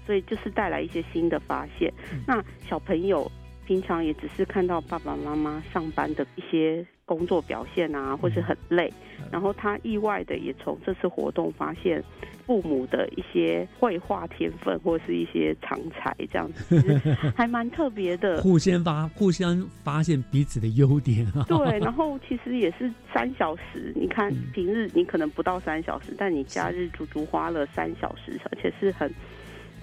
[0.03, 1.93] 所以就是带来一些新的发现。
[2.26, 3.32] 那小朋友
[3.68, 8.91] 平常也只是看到爸爸妈妈上班的一些工作表现啊，或是很累，
[9.32, 12.01] 然后他意外的也从这次活动发现。
[12.47, 16.99] 父母的一些绘画天分或是一些长才，这样子
[17.38, 18.41] 还蛮特别的。
[18.41, 21.45] 互相发互相发现彼此的优点啊。
[21.47, 23.93] 对， 然后其实也是三小时。
[23.95, 29.09] 你看平日你可能不到三小时，但你假日足足花了三小时，而且是很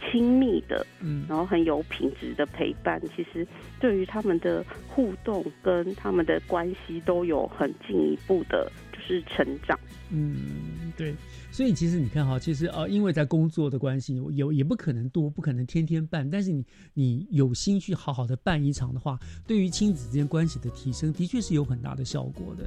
[0.01, 3.01] 亲密的，嗯，然后很有品质的陪伴。
[3.17, 3.47] 其实
[3.81, 9.79] 对于他们的互动跟他们的关系都有很进一步的，就是成长。
[10.11, 11.15] 嗯，对。
[11.51, 16.29] 所以其实你看哈，其实呃，因为在工作的关系，有也不可能多，不可能天天办。
[16.29, 22.65] 但是你你有心去好好的办一场的话，对于亲子之间关系的提升，的确是有很大的效果的。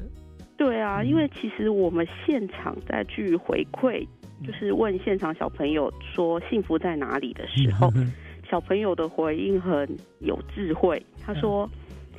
[0.57, 4.05] 对啊，因为其实我们现场再去回馈，
[4.45, 7.91] 就是问现场小朋友说幸福在哪里的时候，
[8.49, 9.87] 小朋友的回应很
[10.19, 11.03] 有智慧。
[11.23, 11.69] 他说：“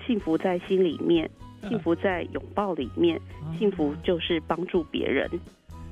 [0.06, 1.28] 幸福在心里面，
[1.68, 3.20] 幸福在拥抱里面，
[3.58, 5.28] 幸福就是帮助别人。”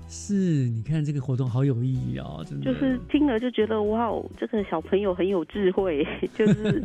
[0.09, 2.67] 是，你看这个活动好有意义哦，真的。
[2.67, 6.85] 就是听了就觉得哇哦，这个小朋友很有智慧， 就是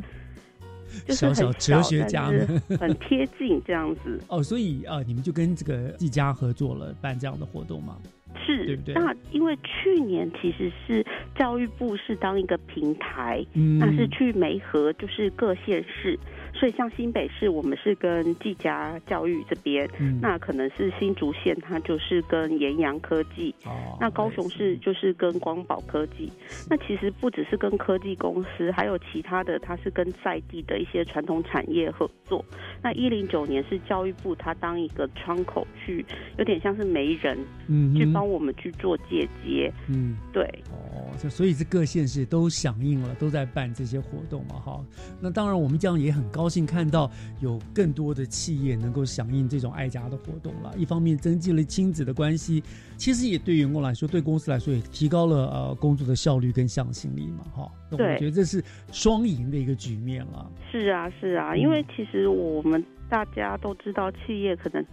[1.10, 2.32] 小小哲学家，
[2.80, 4.20] 很贴近这样子。
[4.30, 7.98] 哦，所以啊，你们就跟这个一家合作了，办这样的活动吗？
[8.46, 8.94] 是，对不对？
[8.96, 11.06] 那因为去年其实是
[11.36, 16.18] 教育部是当一个平台，嗯，那是去媒合，就是各县市。
[16.58, 19.88] 所以像新北市，我们是跟技嘉教育这边，
[20.22, 23.54] 那可能是新竹县，它就是跟盐阳科技，
[24.00, 26.32] 那高雄市就是跟光宝科技。
[26.70, 32.44] 那其实不只是跟科技公司，还有其他的，它是跟在地的一些传统产业合作。
[32.82, 36.06] 那一零九年是教育部，它当一个窗口去，
[36.38, 37.38] 有点像是媒人，
[37.68, 40.44] 嗯，去帮我们去做借接，嗯，对。
[40.72, 44.82] 哦，所以这各县市都响应了，都在办这些活动嘛，哈。
[45.20, 46.45] 那当然，我们这样也很高。
[46.46, 50.72] 高兴看到有更多的企业能够响应这种爱家的活动了。
[50.78, 52.64] 一方面增进了亲子的关系，
[52.98, 57.44] 其实也对员工来说，对公司来说也提高了呃工作的效率跟向心力嘛。
[57.52, 60.48] 哈，那我觉得这是双赢的一个局面了。
[60.72, 64.86] 是啊，是啊，因为其实我们大家都知道，企业可能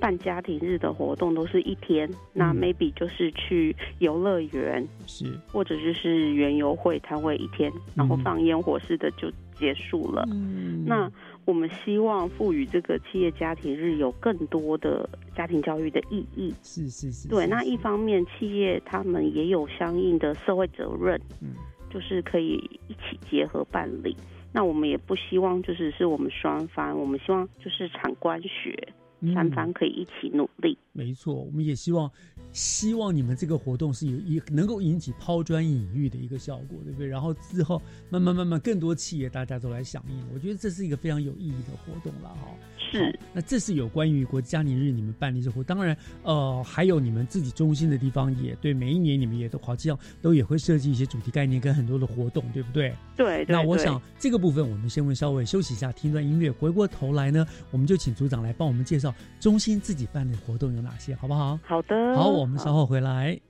[0.00, 9.30] 办家庭日的活动都是一天，那 maybe 就是去游乐园，是或者就是园游会摊位一天，然后放烟火式的就。
[9.58, 10.24] 结束了。
[10.30, 11.10] 嗯那
[11.44, 16.52] 我们希望赋予这个企业家庭日有更多的家庭教育的意义。
[16.62, 17.28] 是是是。
[17.28, 21.54] 对，那一方面企业他们也有相应的社会责任，嗯，
[21.88, 22.54] 就是可以
[22.88, 24.16] 一起结合办理。
[24.52, 28.88] 那我们也不希望就是是我们双方，我们希望就是产官学
[29.34, 30.78] 三方可以一起努力。
[30.92, 32.10] 没错，我们也希望
[32.56, 37.06] 希望你们这个活动是有一能够引起抛砖引玉的一个效果，对不对？
[37.06, 42.48] 然后之后慢慢慢慢更多企业大家都来响应，我觉得这是一个非常有意义的活动了哈。
[42.78, 52.94] 是，那这是有关于国家年日你们办的这活，当然呃还有你们自己中心的地方也对，每一年你们也都好像都也会设计一些主题概念跟很多的活动，对不对？
[53.14, 53.44] 对。
[53.46, 61.58] 那我想这个部分我们先问稍微休息一下，听段音乐，回过头来呢，我们就请组长来帮我们介绍中心自己办的活动有哪些，好不好？
[61.64, 62.16] 好的。
[62.16, 63.40] 好，我们稍后回来。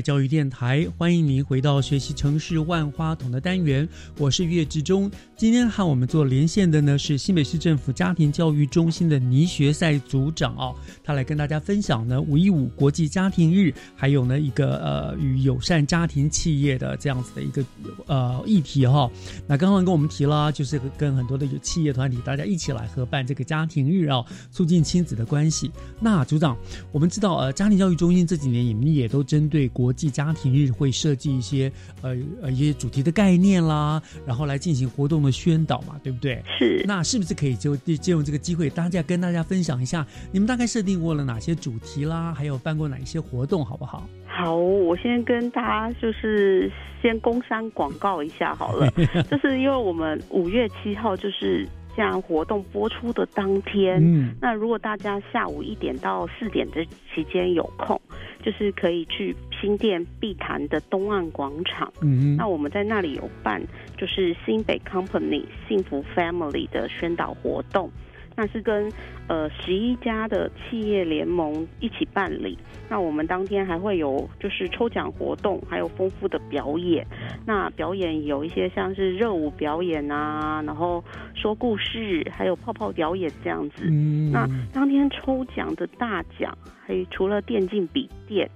[0.00, 3.88] 教育电台，欢迎您回到学习城市万花筒的单元，
[4.18, 5.10] 我是岳志忠。
[5.38, 10.74] 今天和我们做连线的呢是新北市政府家庭教育中心的倪学赛组长哦，
[11.04, 17.64] 他来跟大家分享呢五一五国际家庭日，还有呢一个呃与友善家庭企业的这样子的一个
[18.08, 19.08] 呃议题哈。
[19.46, 25.70] 那刚刚跟我们提了，就是跟很多的企业团体大家一起来合办这个家庭日啊，促进亲子的关系。
[26.00, 26.58] 那组长，
[26.90, 28.58] 我们知道呃家庭教育中心这几年。
[28.66, 31.70] 你们也都针对国际家庭日会设计一些
[32.02, 36.42] 呃呃一些主题的概念啦，然后来进行活动宣导嘛，对不对？
[36.58, 36.82] 是。
[36.86, 44.08] 那是不是可以就借用这个机会，大家跟大家分享一下，你们大概设定过了哪些主题啦，还有办过哪一些活动，好不好？
[44.26, 46.70] 好，我先跟大家就是
[47.02, 48.90] 先工商广告一下好了，
[49.30, 51.66] 就是因为我们五月七号就是。
[51.98, 58.00] 像活动播出的当天，嗯，那如果大家下午一点到四点的期间有空，
[58.40, 63.60] 就是可以去新店碧潭的东岸广场，嗯，那我们在那里有办，
[63.96, 67.90] 就是新北 Company 幸福 Family 的宣导活动。
[68.38, 68.88] 那是跟
[69.26, 72.56] 呃十一家的企业联盟一起办理。
[72.88, 77.04] 那我们当天还会有就是抽奖活动，还有丰富的表演。
[77.44, 81.02] 那表演有一些像是热舞表演啊，然后
[81.34, 83.84] 说故事，还有泡泡表演这样子。
[84.32, 88.48] 那当天抽奖的大奖，还有除了电竞笔电。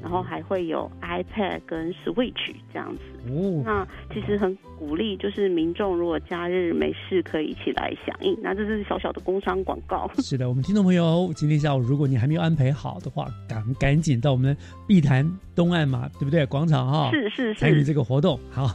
[0.00, 8.34] 然后还会有 iPad 跟 Switch 这样子，哦，那其实很鼓励，就是民众如果假日没事可以一起来响应。
[8.42, 10.10] 那这是小小的工商广告。
[10.24, 14.56] 是的，我们听众朋友，今天下午如果你还没有安排好的话，赶赶紧到我们
[14.88, 16.46] 碧潭东岸嘛，对不对？
[16.46, 18.40] 广场哈，是是是，参与这个活动。
[18.50, 18.66] 好，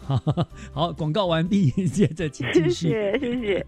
[0.72, 2.90] 好，广告完毕，接着请继续。
[2.90, 3.66] 谢谢谢谢。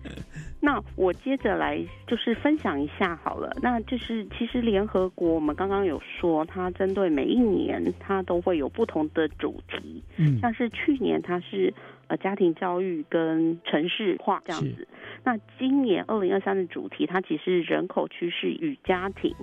[0.59, 11.71] 那我接着来就是分享一下好了，那就是其实联合国我们刚刚有说，它针对每一年它都会有不同的主题，嗯，像是去年它是
[12.07, 14.87] 呃家庭教育跟城市化这样子，
[15.23, 19.33] 那今年二零二三的主题它其实人口趋势与家庭，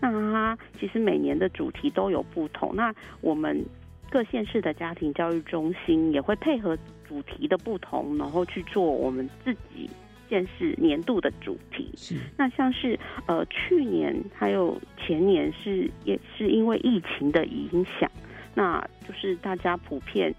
[0.00, 3.64] 那它其实每年的主题都有不同，那我们
[4.10, 9.88] 各县市的家庭教育中心也会配合主题的不同，然后去做我们自己。
[10.26, 12.16] 现是年度的主题，是。
[12.38, 18.10] 那像是呃去年还有前年是也是因为疫情的影响，
[18.54, 20.34] 那就是大家普遍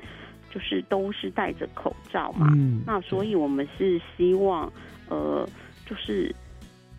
[0.56, 4.72] 就是都是戴着口罩嘛，嗯那所以我们是希望
[5.10, 5.48] 呃
[5.86, 6.34] 就是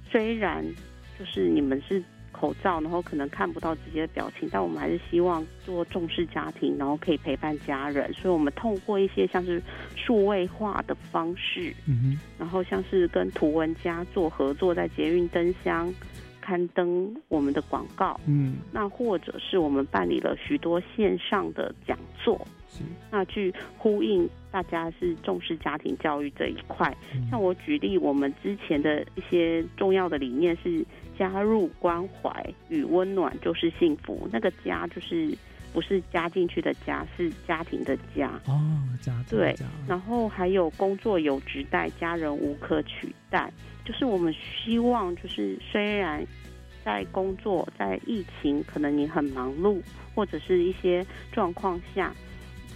[0.09, 0.63] 虽然
[1.19, 2.01] 就是你们是。
[2.39, 9.59] 口罩，然后可能看不到直接的表情，但我们还是希望做重视家庭，然后可以陪伴家人，所以我们透过一些像是
[9.95, 15.91] 数位化的方式，嗯哼，然后像是跟图文家做合作，在捷运灯箱
[16.43, 22.56] 刊登我们的广告，嗯，那或者是我们办理了许多线上的讲座，是，
[23.11, 26.95] 那去呼应大家是重视家庭教育这一块。
[27.31, 30.85] 像我举例，我们之前的一些重要的理念是。
[31.19, 35.35] 加入关怀与温暖就是幸福，那个家就是
[35.73, 38.61] 不是加进去的家，是家庭的家哦，
[39.01, 39.57] 家对。
[39.89, 43.51] 然后还有工作有职代，家人无可取代，
[43.83, 46.23] 就是我们希望，就是虽然
[46.85, 49.81] 在工作在疫情，可能你很忙碌，
[50.15, 51.03] 或者是一些
[51.33, 52.15] 状况下，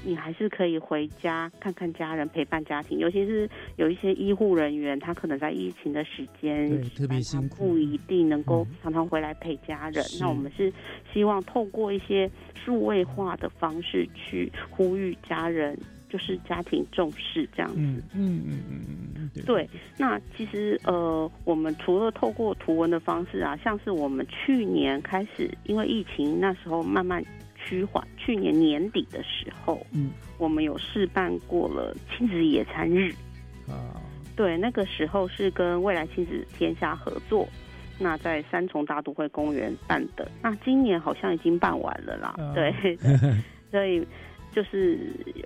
[0.05, 2.98] 你还是可以回家看看家人，陪伴家庭。
[2.98, 10.05] 尤其是有一些医护人员，他可能在疫情的时间对特别辛苦，不一定能够常常回来陪家人。
[10.20, 10.72] 那我们是
[11.12, 15.78] 希望透过一些数位化的方式去呼吁家人。
[16.11, 19.70] 就是家庭重视这样子，嗯嗯嗯嗯嗯，对。
[19.96, 27.22] 那其实呃，我们除了透过图文的方式啊，像是我们去年开始，因为疫情那时候慢慢
[27.64, 33.12] 趋缓，去年年底的时候，嗯，我们有试办过了亲子野餐日
[33.68, 34.00] 啊。
[34.34, 37.48] 对，那个时候是跟未来亲子天下合作，
[37.98, 40.30] 那在三重大都会公园办的。
[40.42, 42.72] 那今年好像已经办完了啦，对，
[43.70, 44.06] 所以。
[44.53, 44.98] 就是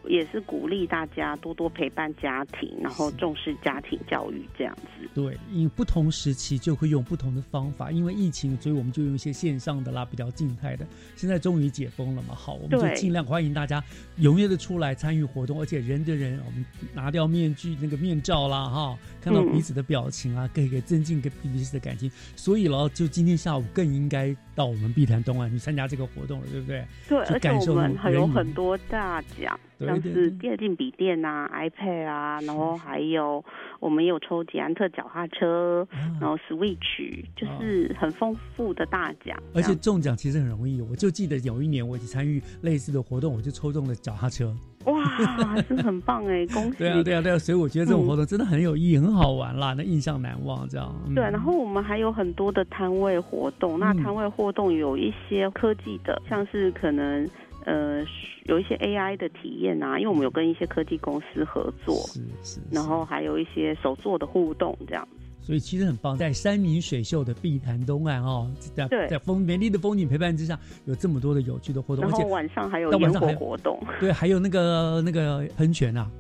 [0.06, 5.08] 也是鼓励大家多多陪伴家庭，然后重视家庭教育这样子。
[5.14, 7.90] 对，因不同时期就会用不同的方法。
[7.90, 10.86] 因为疫情，所以我们就用一些线上的啦，比较静态的。
[11.16, 13.82] 现在终于解封了嘛，好，我们就尽量欢迎大家
[14.18, 22.10] 踊跃的出来参与活动，而且人对人，我们拿掉面具那个面罩啦，哈，看到彼此的表情啊，可以增进跟彼此的感情。
[22.36, 26.84] 所以咯，就今天下午更应该到我们碧潭东岸去参加这个活动了，对不对？
[27.08, 28.78] 对，而且我们还有很多。
[28.94, 33.44] 大奖像是电竞笔电啊、iPad 啊，然后还有
[33.80, 35.86] 我们有抽捷安特脚踏车，
[36.20, 39.36] 然后 Switch，就是很丰富的大奖。
[39.52, 44.54] 而且中奖其实很容易，我就记得有一年我去参与类似的活动，我就抽中了脚踏车。
[44.84, 46.46] 哇，真的很棒哎！
[46.54, 46.78] 恭喜！
[46.78, 47.38] 对啊，对啊，对啊！
[47.38, 50.94] 所以我觉得这种活动真的很有意义，很好玩啦，那印象难忘这样。
[51.14, 57.28] 对，然后我们还有很多的摊位活动，那摊位活动有一些科技的，像是可能。
[57.64, 58.04] 呃，
[58.44, 65.06] 有一些 AI 的体验啊，因为我们有跟一些科技公司合作，是是，然后还有一些手作的互动这样
[65.40, 76.10] 所以其实很棒，在山明水秀的碧潭东岸哦，在在风美丽的风景陪伴之下，有这么多的有趣的活动，而且晚上还有烟火活动，对，还有那个那个喷泉啊。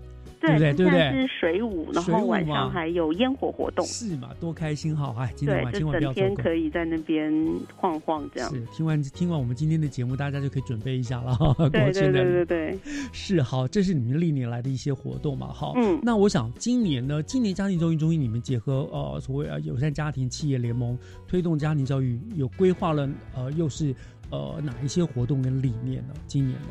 [0.46, 0.74] 对不对？
[0.74, 1.10] 对不对？
[1.12, 3.84] 是水舞，然后晚上还有烟火活动。
[3.86, 4.30] 是嘛？
[4.38, 5.14] 多开心哈！
[5.18, 6.36] 哎，今天晚千万不要错过。
[6.36, 7.32] 可以在那边
[7.76, 8.50] 晃晃这样。
[8.50, 11.36] 是，听完听完我们今天的节目，大家就可以准备一下了。
[11.70, 12.78] 对对对对对。
[13.12, 15.48] 是好，这是你们历年来的一些活动嘛？
[15.48, 15.98] 好，嗯。
[16.02, 23.94] 那我想今年呢，今年家庭教育中心你们结合呃所谓啊友善家庭企业联盟，推动家庭教育，有规划了呃又是
[24.30, 26.14] 呃哪一些活动跟理念呢？
[26.26, 26.68] 今年的。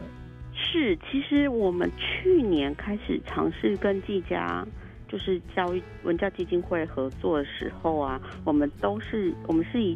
[0.73, 4.65] 是，其实我们去年开始尝试跟季家，
[5.07, 9.95] 就是教育文教基金会合作的时候啊，我们都是我们是以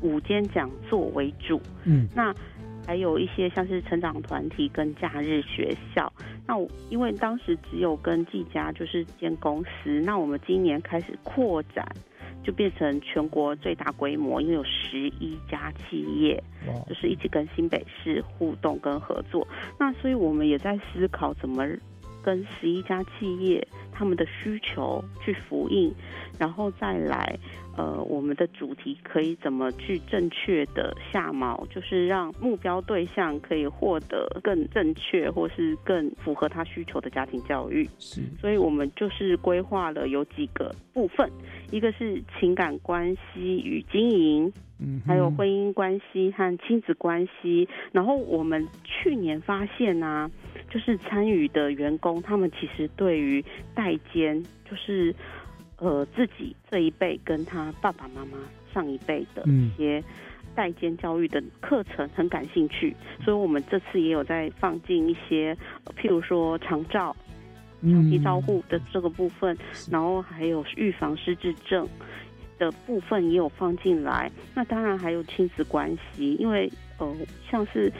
[0.00, 2.32] 午间讲座为主，嗯，那
[2.86, 6.12] 还有一些像是成长团体跟假日学校。
[6.46, 11.84] 那我因为当时只有跟季家就是间公司，那我们今年开始扩展。
[12.42, 16.42] 就变成全国最大规模，因为有十一家企业，
[16.88, 19.46] 就是一起跟新北市互动跟合作。
[19.78, 21.66] 那所以我们也在思考怎么
[22.22, 25.92] 跟十一家企业他们的需求去复印，
[26.38, 27.38] 然后再来。
[27.74, 37.88] 呃，我们的主题可以怎么去正确的下锚，就是让目标对象可以获得更正确或是更符合他需求的家庭教育。
[37.98, 41.26] 是，所以我们就是规划了有几个部分，
[41.70, 44.52] 一个是情感关系与经营，
[44.82, 47.68] 嗯，还有婚姻关系和亲子关系。
[47.92, 50.30] 然后我们去年发现呢，
[50.68, 55.14] 就是参与的员工，他们其实对于代间就是。
[55.78, 58.38] 呃，自己这一辈跟他爸爸妈妈
[58.72, 60.00] 上一辈的一些
[60.54, 65.52] 代间教育的课程很感兴趣，所以我们这次也有在放进一些，
[66.00, 67.16] 譬如说长照、
[67.80, 69.58] 长期照护的这个部分，
[69.90, 71.84] 然后还有预防失智症
[72.58, 74.30] 的部分也有放进来。
[74.54, 77.16] 那当然还有亲子关系，因为呃，
[77.50, 77.92] 像是。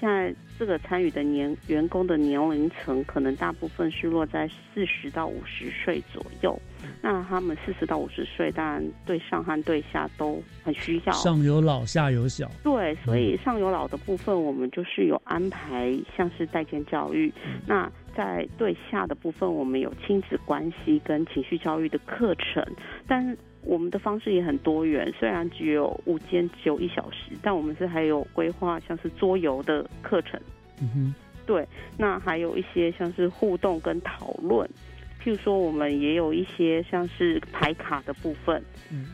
[0.00, 6.60] 现在这个参与的年员工的年龄层，可能大部分是落在四十到五十岁左右。
[7.00, 11.12] 那他们四十到五十岁，当然对上和对下都很需要。
[11.12, 12.50] 上有老，下有小。
[12.62, 17.32] 对，所以上有老的部分，我们就是有安排，像是代间教育。
[17.66, 22.62] 那在对下的部分，我们有亲子关系跟情绪教育的课程，
[23.06, 23.34] 但。
[23.66, 30.40] 我们的方式也很多元，虽然只有午间只有一小时，但我们是还有规划像是桌游的课程。
[30.80, 31.14] 嗯哼，
[31.46, 34.68] 对，那还有一些像是互动跟讨论，
[35.22, 38.62] 譬如说我们也有一些像是排卡的部分，
[38.92, 39.06] 嗯，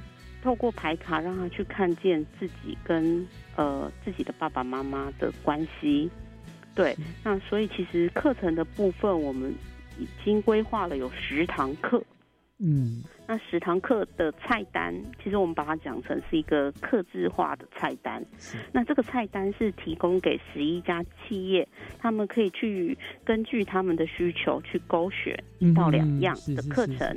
[0.43, 3.27] 透过排卡让他去看见自己跟
[3.57, 6.11] 呃自己的爸爸妈妈的关系。
[6.75, 9.53] 对，那所以其实课程的部分我们
[9.99, 12.03] 已经规划了有十堂课。
[12.63, 14.95] 嗯，那食堂课的菜单，
[15.25, 18.23] 其实我们把它讲成是一个客制化的菜单。
[18.71, 21.67] 那这个菜单是提供给十一家企业，
[21.99, 27.17] 他们可以去根据他们的需求去勾选一到两样的课程。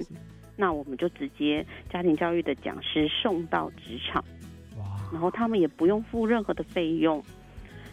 [0.55, 4.23] 那我们就直接家庭教育的讲师送到职场，
[4.77, 4.85] 哇！
[5.11, 7.21] 然后他们也不用付任何的费用。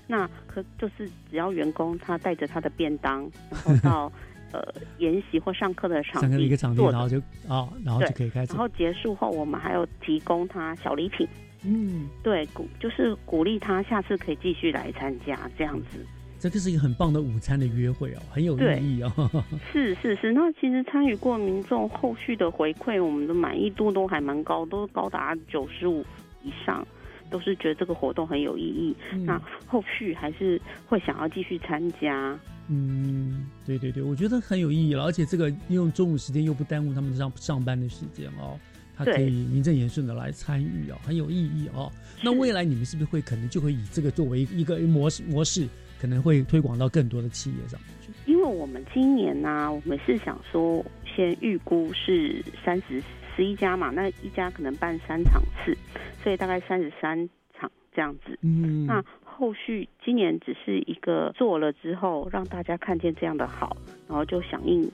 [0.07, 4.13] 那可就是只要员工他带着他的便当，然后到。
[4.53, 4.63] 呃，
[4.99, 8.53] 研习或上课的场地，一个场地，然后就啊，然后就可以开始。
[8.53, 11.27] 然后结束后，我们还有提供他小礼品。
[11.63, 16.05] 嗯，对，鼓就是鼓励他下次可以继续来参加这样子。
[16.39, 19.45] 这个是一个很棒的午餐的约会哦，很有意义哦。
[19.71, 26.03] 是是是，那其实参与过民众后续的回馈，我们的满意度都还蛮高，都高达九十五
[26.43, 26.87] 以上。
[27.31, 32.39] 都是觉得这个活动很有意义，那后续还是会想要继续参加。
[32.69, 38.59] 嗯，对对对，我觉得很有意义了，而且这个用中午时间又不耽误他们上上班的时间哦，
[38.97, 41.91] 他可以名正言顺的来参与哦，很有意义哦。
[42.23, 45.67] 那未来你们是不是会可能就会以这个作为一个模式模式，
[46.01, 47.81] 可能会推广到更多的企业上？
[48.27, 53.03] 因为我们今年呢，我们是想说先预估是三十。
[53.41, 55.75] 十一家嘛，那一家可能办三场次，
[56.23, 58.39] 所以大概三十三场这样子。
[58.43, 63.75] 嗯，那后续今年只是一个做了之后，让大家看见这样的好，
[64.07, 64.93] 然后就响应。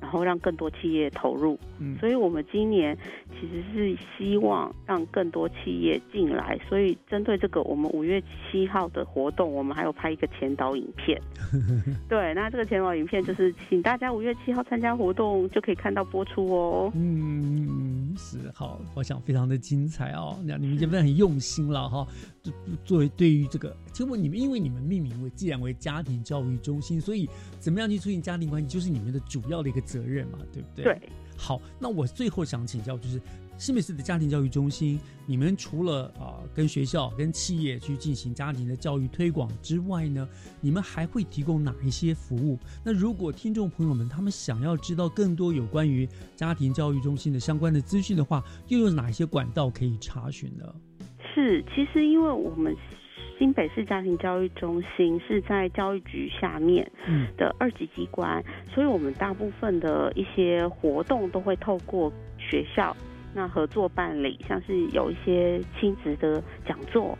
[0.00, 2.96] 然后让更多企业投入，嗯，所以我们今年
[3.32, 6.58] 其实是希望让更多企业进来。
[6.68, 11.20] 所以针对这个，我们五月七号的活动，我们还有拍一个前导影片。
[12.08, 16.92] 对，那这个前导影片就是请大家五月七号参加活动就可以看到播出哦。
[16.94, 20.38] 嗯，是好，我想非常的精彩哦。
[20.44, 22.06] 那你们这边很用心了哈。
[22.82, 27.28] 作为对于这个，结果你们因为你们命名为既然为家庭教育中心，所以
[27.58, 30.84] 怎么样去促进家庭关系，就是你们的主要的一个责任嘛，对不对？
[30.84, 31.00] 对。
[31.36, 33.20] 好，那我最后想请教，就是
[33.56, 40.28] 新北市的家庭教育中心，你们除了啊跟学校、跟企业去进行家庭的教育推广之外呢，
[40.60, 42.58] 你们还会提供哪一些服务？
[42.84, 50.74] 那如果听众朋友们他们想要知道更多有关于家庭教育中心的相关的资讯的话，又有哪一些管道可以查询呢？
[51.32, 52.74] 是，其实因为我们
[53.38, 56.90] 新北市家庭教育中心是在教育局下面
[57.36, 62.96] 的二级机关，所以我们大部分的一些活动都会透过学校
[63.32, 67.16] 那合作办理，像是有一些亲子的讲座，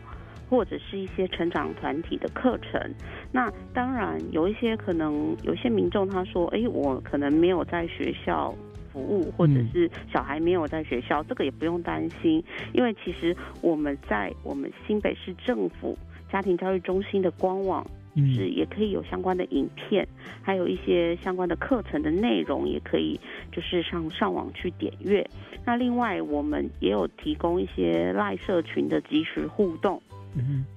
[0.49, 2.93] 或者是一些成长团体的课程。
[3.31, 8.53] 那当然有一些可能有些民众他说，哎，我可能没有在学校。
[8.91, 12.43] 服务或者是小孩没有在学校，这个也不用担心，
[12.73, 15.95] 因为其实我们在我们新北市政府
[16.31, 20.07] 家庭教育中心的官网，是也可以有相关的影片，
[20.41, 23.19] 还有一些相关的课程的内容，也可以
[23.51, 25.27] 就是上上网去点阅。
[25.65, 30.01] 那另外我们也有提供一些赖社群的即时互动。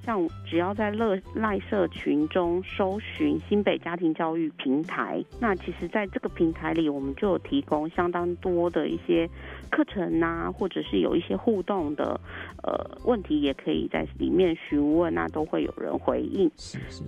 [0.05, 9.29] 像只要在乐赖社群中搜寻新北家庭教育平台，那其实在这个平台里，我们就有提供相当多的一些
[9.71, 12.19] 课程啊，或者是有一些互动的
[12.63, 16.51] 呃问题，也可以在里面询问，那都会有人回应。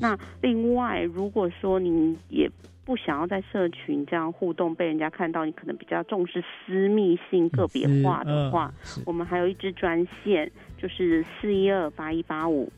[0.01, 2.51] 那另外，如果说您也
[2.85, 8.73] 不想要在社群这样互动被人家看到，你可能比较重视私密性、个别化的话，
[9.07, 10.51] 我们还有一支专线，
[10.85, 12.71] 就是四一二八一八五，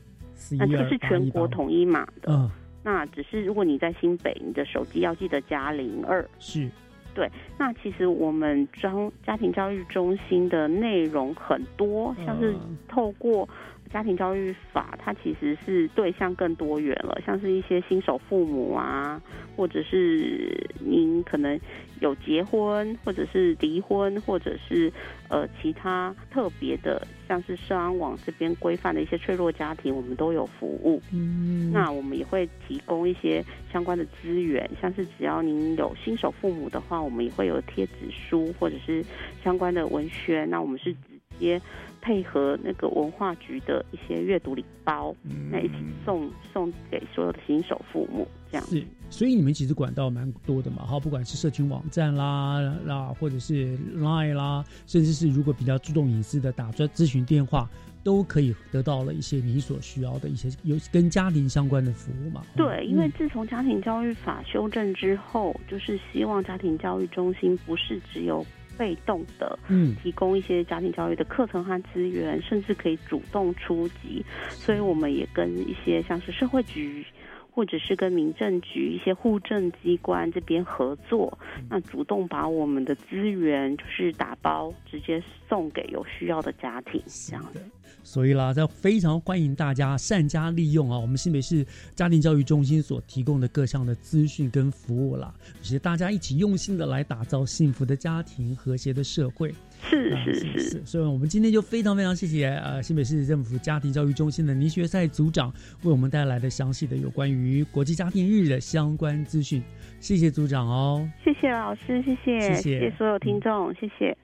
[0.57, 2.49] 那这个是全国统一码的。
[2.81, 6.25] 那只是如果你在新北，你的手机要记得加零二。
[6.39, 6.69] 是，
[7.13, 7.29] 对。
[7.59, 12.55] 那其实我们中家庭教育中心的内容很多，像是
[12.87, 13.45] 透过。
[13.87, 19.21] 家庭教育法，它其实是对象更多元了，像是一些新手父母啊，
[19.55, 21.59] 或者是您可能
[22.01, 24.91] 有结婚，或者是离婚，或者是
[25.29, 31.01] 呃其他特别的，像是社安网这边规范的一些脆弱家庭，我们都有服务。
[31.13, 39.03] 嗯，那我们也会提供一些相关的资源，像是只要您有新手父母的话，我们也会有贴纸书或者是
[39.43, 40.99] 相关的文宣，那我们是直
[41.39, 41.61] 接。
[42.07, 45.13] 配合那个文化局的一些阅读礼包，
[45.51, 45.73] 那一起
[46.05, 48.81] 送送给所有的新手父母，这样是。
[49.09, 57.69] 所以你们其实管道蛮多的嘛，哈，不管是社群网站啦，啦，或者是 Line 啦，甚至是如果比较注重隐私的打专咨询电话，
[58.05, 62.41] 都可以得到了一些你所需要的一些有跟家庭相关的服务嘛。
[62.55, 68.45] 对，因为自从家庭教育法修正之后，就是希望家庭教育中心不是只有。
[68.77, 74.23] 被动的，嗯，提供一些家庭教育的课程和资源，甚至可以主动出击。
[74.49, 77.05] 所以我们也跟一些像是社会局，
[77.51, 81.37] 或者是跟民政局一些户政机关这边合作，
[81.69, 87.61] 那主动把我们的资源就是打包，直接送给有需要的家庭，这样的。
[88.03, 90.97] 所以啦，这非常欢迎大家善加利用啊！
[90.97, 91.65] 我们新北市
[91.95, 99.53] 家庭教育中心所提供的各项的资讯跟服务啦，其实大家一起用心的来打造幸福的家庭、和谐的社会。
[99.79, 109.61] 是是是，所以我们今天就非常非常谢谢呃新北市政府家庭教育中心的倪学赛组长为我们带来的详细的有关于国际家庭日的相关资讯。
[109.99, 114.17] 谢谢组长哦，谢谢老师，谢谢谢谢所有听众，谢谢。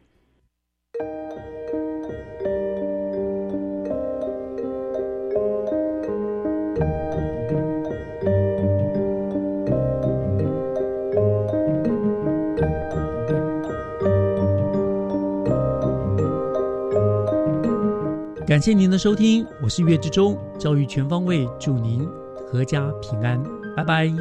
[18.45, 22.05] 感谢您的收听，我是岳志忠，教育全方位，祝您
[22.51, 23.41] 阖家平安，
[23.73, 24.11] 拜拜。